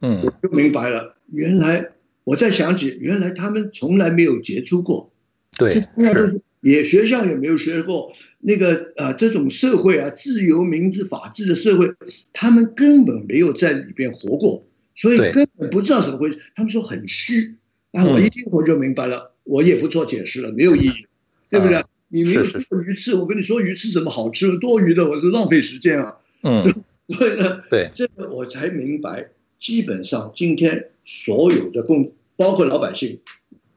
[0.00, 1.90] 嗯，我就明白了，原来
[2.24, 5.12] 我在想起，原来他们从来没有接触过，
[5.58, 6.40] 对，是。
[6.62, 11.90] 也学校也没有学过那个啊，这种社会啊，自由、民主、法治的社会，
[12.34, 14.66] 他们根本没有在里边活过。
[14.94, 17.56] 所以根本不知道怎么回事，他们说很虚，
[17.92, 21.06] 啊，我一听我就明白了，我也不做解释了，没有意义，
[21.48, 21.82] 对不对？
[22.08, 26.16] 你没有吃过鱼翅，我跟你说鱼翅怎么好吃，多余的，我是浪费时间啊。
[26.42, 26.64] 嗯，
[27.08, 27.90] 所以呢，对。
[27.94, 29.30] 这个我才明白，
[29.60, 33.20] 基本上今天所有的共，包括老百姓，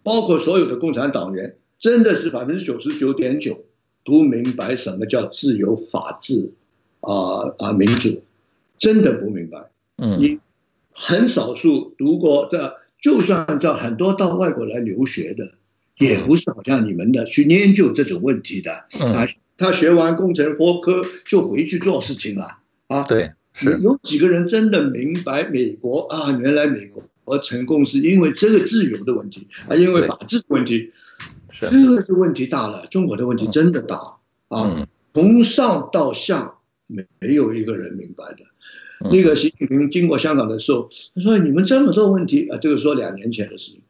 [0.01, 3.65] 包括所有的共产党员，真的是百分之九十九点九
[4.03, 6.53] 不明白什么叫自由、法治
[7.01, 8.23] 啊啊民主，
[8.79, 9.69] 真的不明白。
[9.97, 10.39] 嗯，你。
[10.95, 15.55] 很少数读过的，就算到很多到外国来留学的，
[15.97, 19.27] 也不是好像你们的去研究这种问题的啊。
[19.57, 23.01] 他学完工程科就回去做事情了啊。
[23.07, 26.31] 对，是有几个人真的明白美国啊？
[26.39, 26.91] 原来美
[27.23, 30.91] 国成功是因为这个自由的问题啊，因为法治的问题，
[31.53, 32.85] 这个是问题大了。
[32.87, 36.55] 中国的问题真的大啊，从上到下
[36.87, 39.09] 没没有一个人明白的。
[39.11, 43.81] 那个习近平经过香港的时候，他说：“你们这么多问题啊，这个说两年前的事情，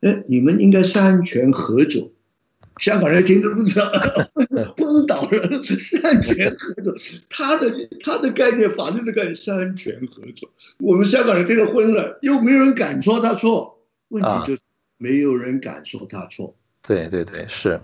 [0.00, 2.10] 哎，你们应该三权合作。”
[2.78, 3.90] 香港人听都不知道，
[4.76, 5.62] 昏倒了。
[5.78, 6.94] 三权合作，
[7.30, 7.70] 他的
[8.02, 10.50] 他的概念，法律的概念，三权合作。
[10.78, 13.78] 我们香港人听得昏了，又没有人敢说他错。
[14.08, 14.60] 问题就是
[14.98, 16.54] 没有人敢说他错。
[16.82, 17.80] 对对对，是。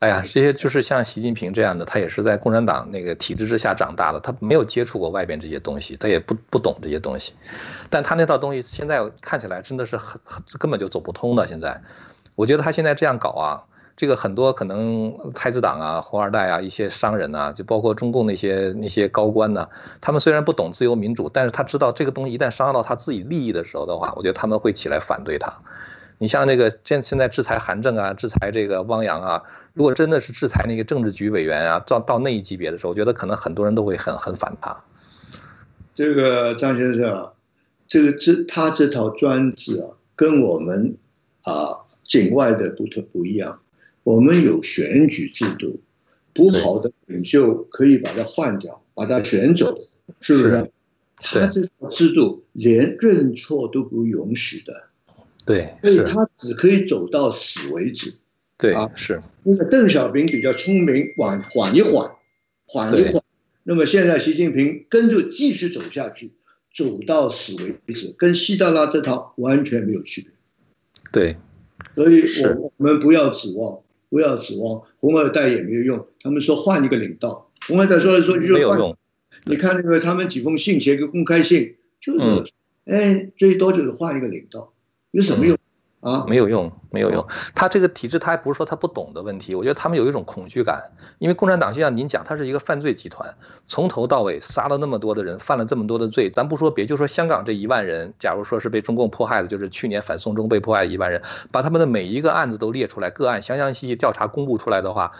[0.00, 7.32] 哎呀，这些就是像习近平这样的，他也是在共产党那个体制之下长大的，他没有接触过外边这些东西，他也不不懂这些东西，
[7.88, 11.46] 但他那套东西现在看起来真的是很很根本就走不通的。
[11.46, 11.82] 现在，
[12.34, 13.64] 我觉得他现在这样搞啊，
[14.00, 19.68] 这个很多可能太子党啊、红二代啊、一些商人呐，就包括中共那些那些高官呢，
[20.00, 25.52] 他们虽然不懂自由民主，但是他知道这个东西一旦伤害到他自己利益的时候的话，我觉得他们会起来反对他。
[26.16, 29.42] 你像那个现现在制裁韩正啊，制裁这个汪洋啊，
[29.74, 34.74] 如果真的是制裁那个政治局委员啊，到到那一级别的时候，我觉得可能很多人都会很很反他。
[35.94, 37.32] 这个张先生，
[37.86, 40.96] 这个这他这套专制啊，跟我们
[41.42, 43.60] 啊境外的不特不一样。
[44.02, 45.80] 我们有选举制度，
[46.34, 49.78] 不好的领袖可以把它换掉，把它选走，
[50.20, 50.70] 是不是？
[51.22, 54.84] 他这套制度连认错都不允许的。
[55.44, 58.14] 对，所以他只可以走到死为止。
[58.56, 59.22] 对啊，是。
[59.42, 62.10] 那个邓小平比较聪明，缓缓一缓，
[62.66, 63.22] 缓一缓。
[63.64, 66.32] 那么现在习近平跟着继续走下去，
[66.74, 70.30] 走到死为止，跟希特拉这套完全没有区别。
[71.12, 71.36] 对，
[71.94, 73.80] 所以我我们不要指望，
[74.10, 76.06] 不要指望红二代也没有用。
[76.20, 78.94] 他们说换一个领导，红二代说来说去就没有用。
[79.44, 82.52] 你看那个他们几封信写个公开信，就是，
[82.84, 84.74] 哎，最多就是换一个领导，
[85.12, 85.56] 有什么用
[86.00, 86.24] 啊？
[86.26, 87.26] 没有用，没有用。
[87.54, 93.34] 他这个体制，他还不是说他不懂的问题，我觉得他们有一种恐惧感，因为共产党就像您讲，它是一个犯罪集团，
[93.68, 96.30] 从头到尾杀了那么多的人，犯了这么多的罪。
[96.30, 101.22] 咱不说别，就说香港这一万人，假如说是被中共迫害的，就是去年反送中被迫害的一万人，
[101.52, 105.12] 把他们的每一个案子都列出来，个案详详细细调查公布出来的话。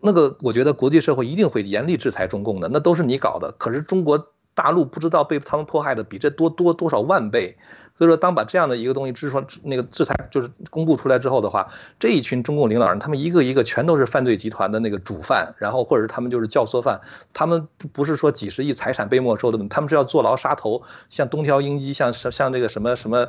[0.00, 3.52] 那个，我觉得国际社会一定会严厉制裁中共的，那都是你搞的。
[3.58, 7.56] 可是中国大陆不知道被他们迫害的比这多多多少万倍，
[7.98, 11.68] 所以说当把这样的一个东西制出那个制裁就是公布出来之后的话，
[11.98, 17.00] 这一群中共领导人他们一个一个全都是犯罪集团的那个主犯，然后或者是他们就是教唆犯，
[17.34, 23.26] 他们不是说几十亿财产被没收的，他们是要坐牢杀头，像东条英机，像像这个什么什么。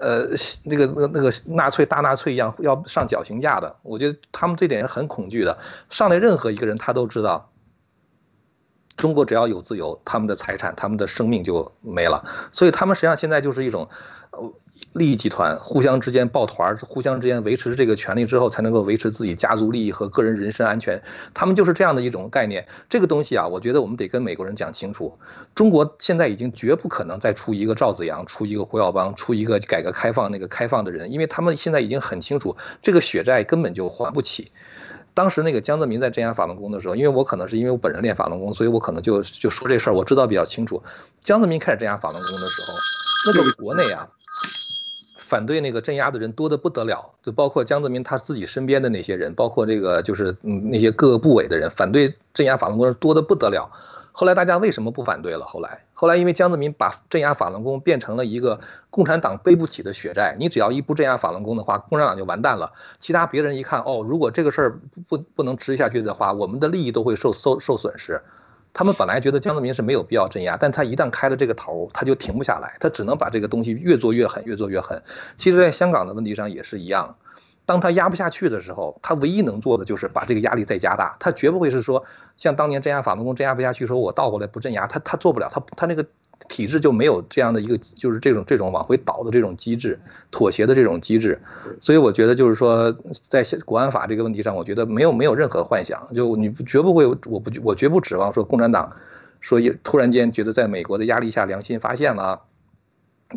[0.00, 0.24] 呃，
[0.64, 5.58] 那个、那个、那个纳粹大纳粹一样要上绞刑架的，我觉得他们这点是很恐惧的。
[5.90, 7.51] 上来任何一个人，他都知道，
[9.02, 12.24] 中国只要有自由，他们的财产、他们的生命就没了。
[12.52, 13.88] 所以他们实际上现在就是一种，
[14.30, 14.52] 呃，
[14.92, 21.02] 利益集团互相之间抱团，互相之间维持这个权利之后，才能够维持自己家族利益和个人人身安全。
[21.34, 22.64] 他们就是这样的一种概念。
[22.88, 25.18] 这个东西啊，我觉得我们得跟美国人讲清楚。
[25.52, 34.52] 中国现在已经绝不可能再出一个赵子阳，出一个胡耀邦，出一个改革开放那个开放的人，因为他们现在已经很清楚，这个血债根本就还不起。
[35.14, 40.82] 当时那个江泽民在镇压法轮功的时候，因为我可能是因为我本人练法轮功，所以我可能就就说这事儿，我知道比较清楚。
[41.20, 44.08] 江泽民开始镇压法轮功的时候，那个国内啊。
[45.16, 53.70] 反对那个镇压的人多得不得了，就包括江泽民他自己身边的那些人，包括这个就是嗯那些各个部委的人，反对镇压法轮功多得不得了。
[54.12, 55.44] 后来大家为什么不反对了？
[55.46, 58.60] 后来后来因为江泽民把镇压法轮功变成了一个
[58.90, 62.72] 共产党背不起的血债，你只要一不镇压法轮功的话，共产党就完蛋了。
[63.00, 68.22] 其他别人一看，哦，如果这个事儿不不能持续下去的话，我们的利益都会受受受损失。
[68.74, 75.02] 他们本来觉得江泽民是没有必要镇压，但他一旦开了这个头，他就停不下来，他只能把这个东西越做越狠，越做越狠。
[75.36, 77.16] 其实，在香港的问题上也是一样，
[77.72, 81.16] 当他压不下去的时候，他唯一能做的就是把这个压力再加大。
[81.18, 82.04] 他绝不会是说
[82.36, 86.04] 像当年镇压法轮功镇压不下去，说我倒过来不镇压，他他做不了，他他那个。
[86.48, 89.96] 体制就没有这样的一个，就是这种这种往回倒的这种机制，
[90.32, 91.40] 妥协的这种机制，
[91.78, 92.92] 所以我觉得就是说，
[93.30, 98.92] 在国安法这个问题上，我觉得没有没有任何幻想，就你绝不会，我不我绝不指望说共产党
[99.40, 102.40] 说突然间觉得在美国的压力下良心发现了，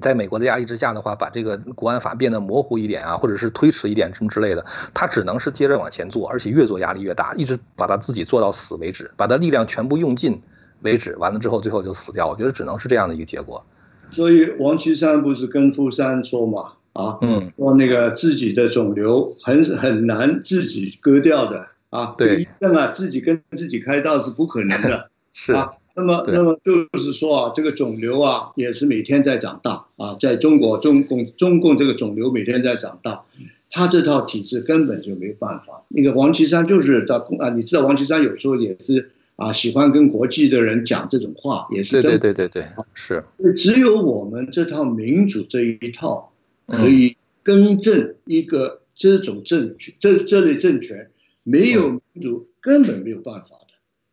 [0.02, 10.42] 在美国的压力之下的话，把这个国安法变得模糊一点啊，或者是推迟一点什么之类的，他只能是接着往前做，而且越做压力越大，一直把他自己做到死为止，把他力量全部用尽。
[10.82, 12.28] 为止，完了之后，最后就死掉。
[12.28, 13.66] 我觉得只能是这样的一个结果。
[14.12, 16.74] 所以王岐山不是跟傅山说嘛？
[16.94, 22.14] 啊，嗯，说那个自己的肿瘤很很难自己割掉的啊。
[22.18, 25.10] 对，医生啊，自己跟自己开刀是不可能的。
[25.34, 30.16] 是啊，那么那么就是说啊，这个肿瘤啊，也是每天在长大啊。
[30.20, 33.24] 在中国，中共中共这个肿瘤每天在长大，
[33.70, 35.84] 他这套体制根本就没办法。
[35.88, 39.12] 那个王岐山就是在啊，你知道王岐山有时候也是。
[39.38, 43.22] 啊，喜欢跟国际的人讲这种话，也是对对对对对，是。
[43.58, 46.32] 只有我们这套民主这一套，
[46.68, 51.12] 可以更正一个这种政权，这这类政权
[51.44, 53.65] 没有民主根本没有办法的。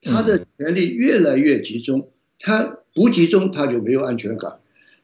[0.02, 4.58] 他的权力越来越集中，他不集中他就没有安全感。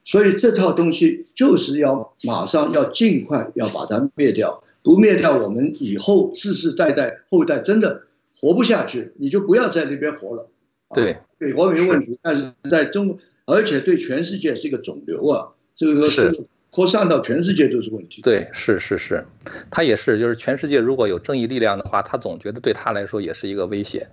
[0.05, 8.03] 所以这套东西就是要马上要尽快要把它灭掉，不灭掉我们以后世世代代后代真的。
[8.41, 10.49] 活不下去，你就不要在那边活了。
[10.95, 16.41] 对，美国没问题，但是在中，而且对全世界是一个肿瘤啊，这个是
[16.71, 18.21] 扩散到全世界都是问题。
[18.23, 19.25] 对，是是是，
[19.71, 24.09] 他也是，就是全世界如果有正义力量的话，他总觉得对他来说也是一个威胁。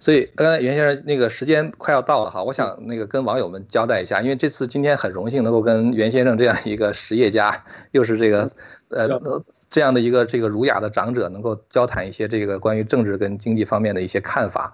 [0.00, 8.48] 所以刚才袁先生那个时间快要到了哈，我想那个跟网友们交代一下，因为这次今天很荣幸能够跟袁先生这样一个实业家，又是这个
[8.90, 9.08] 呃
[9.68, 14.72] 这样的一个这个儒雅的长者，能够交谈一些这个关于政治跟经济方面的一些看法。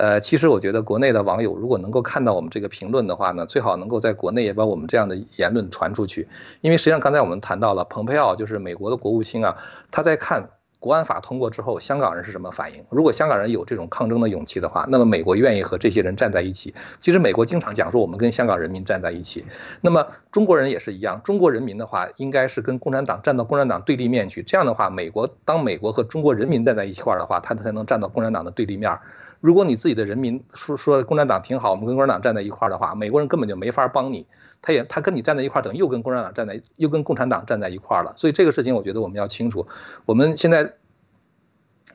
[0.00, 6.26] 呃，其实我觉得国内的网友如果能够看到我们这个评论的话呢，最好能够在国内也把我们这样的言论传出去，
[6.62, 9.58] 因为实际上刚才我们谈到了蓬佩奥，就是美国的国务卿啊，
[9.90, 10.48] 他在看。
[10.80, 12.82] 国安法通过之后，香港人是什么反应？
[12.88, 16.72] 如果香港人有这种抗争的勇气的话，那么美国愿意和这些人站在一起。
[16.98, 19.44] 其实美国经常讲说，我们跟香港人民站在一起。
[19.82, 24.42] 那么中国人也是一样，中国人民的话，应该是跟共产党站到共产党对立面去。
[24.42, 28.98] 这样的话，美国当美国和中国人民站在一块儿的话，他才能站到共产党的对立面。
[29.40, 34.26] 如果你自己的人民说说共产党挺好，我们跟共产党站在一块儿的话，美国人根本就没法帮你。
[34.62, 38.12] 他也他跟你站在一块儿，等于又跟共产党站在又跟共产党站在一块儿了。
[38.16, 39.66] 所以这个事情，我觉得我们要清楚。
[40.06, 40.74] 我们现在。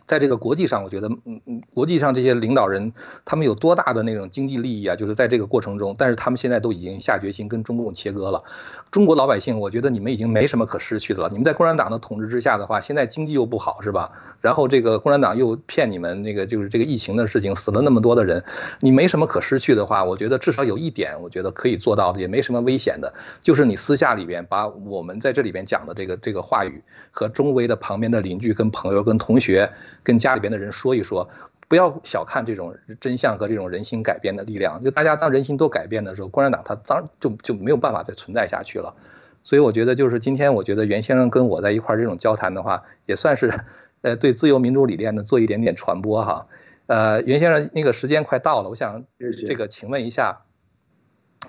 [0.08, 2.94] 在这个国际上，我觉得，嗯嗯，国际上这些领导人，
[3.26, 4.96] 他们有多大的那种经济利益啊？
[4.96, 8.44] 就是在这个过程中，但是他们现在都已经下决心跟中共切割了。
[8.92, 11.30] 中国老百姓，我觉得你们已经没什么可失去的了。
[11.30, 14.12] 你们在共产党的统治之下的话，现在经济又不好，是吧？
[14.42, 18.44] 然后这个共产党又骗你们那个就是这个疫情的事情，死了那么多的人，
[18.82, 29.72] 你没什么可失去的话，我觉得至少有一点，我觉得可以做到的，也没什么危险的，就是你私下里边把我们在这里边讲的这个这个话语和周围的旁边的邻居、跟朋友、跟同学。
[30.06, 31.28] 跟家里边的人说一说，
[31.68, 34.80] 不要小看这种真相和这种人心改变的力量。
[34.80, 38.96] 就大家当人心都改变的时候，共产党他当就就没有办法再存在下去了。
[39.44, 43.54] 所以我觉得，就是今天我觉得袁先生跟我在一块儿这种交谈的话，也算是，
[44.02, 46.48] 呃，对自由民主理念呢做一点点传播哈。
[46.88, 49.04] 呃，袁先生那个时间快到了，我想
[49.48, 50.42] 这个请问一下，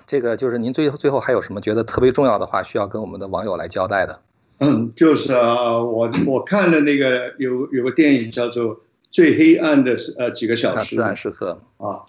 [0.05, 4.21] 这个就是您最最后还有什么觉得特别重要的话需要跟我们的网友来交代的？
[4.59, 8.75] 嗯，就是啊，我我看的那个有有个电影叫做
[9.11, 12.01] 《最黑暗的呃几个小时》，至暗时刻啊，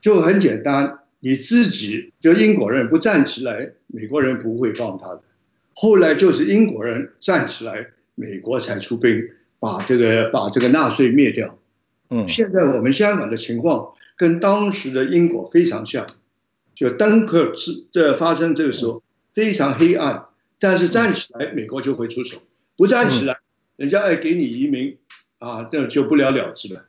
[0.00, 5.22] 就很简单，你自己就英国人不站起来，美国人不会放他的。
[5.74, 9.28] 后来就是英国人站起来，美国才出兵
[9.58, 11.58] 把这个把这个纳粹灭掉。
[12.10, 16.06] 嗯，现在我们香港的情况跟当时的英国非常像，
[16.72, 19.02] 就登克是这发生这个时候
[19.34, 20.26] 非常黑暗。
[20.58, 22.38] 但是站起来，美国就会出手；
[22.76, 23.38] 不站起来，
[23.76, 24.96] 人家爱给你移民，
[25.38, 26.84] 啊，这就不了了之了。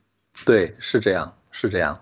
[0.46, 2.00] 对，是这样，是这样。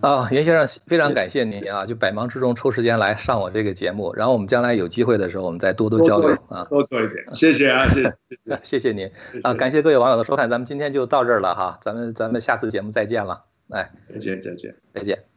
[0.00, 4.12] 啊，袁先生，非常感谢您啊，就百忙之中抽时间来上我这个节目。
[4.14, 7.24] 然后我们将来有机会的时候，我们再多多交流啊，多做一点。
[7.32, 9.10] 谢谢啊，谢谢，谢谢 您
[9.44, 15.31] 啊，感谢各位网友的收看，咱们今天就到这儿了哈，咱们咱们下次节目再见了，哎，再见，再见，再见。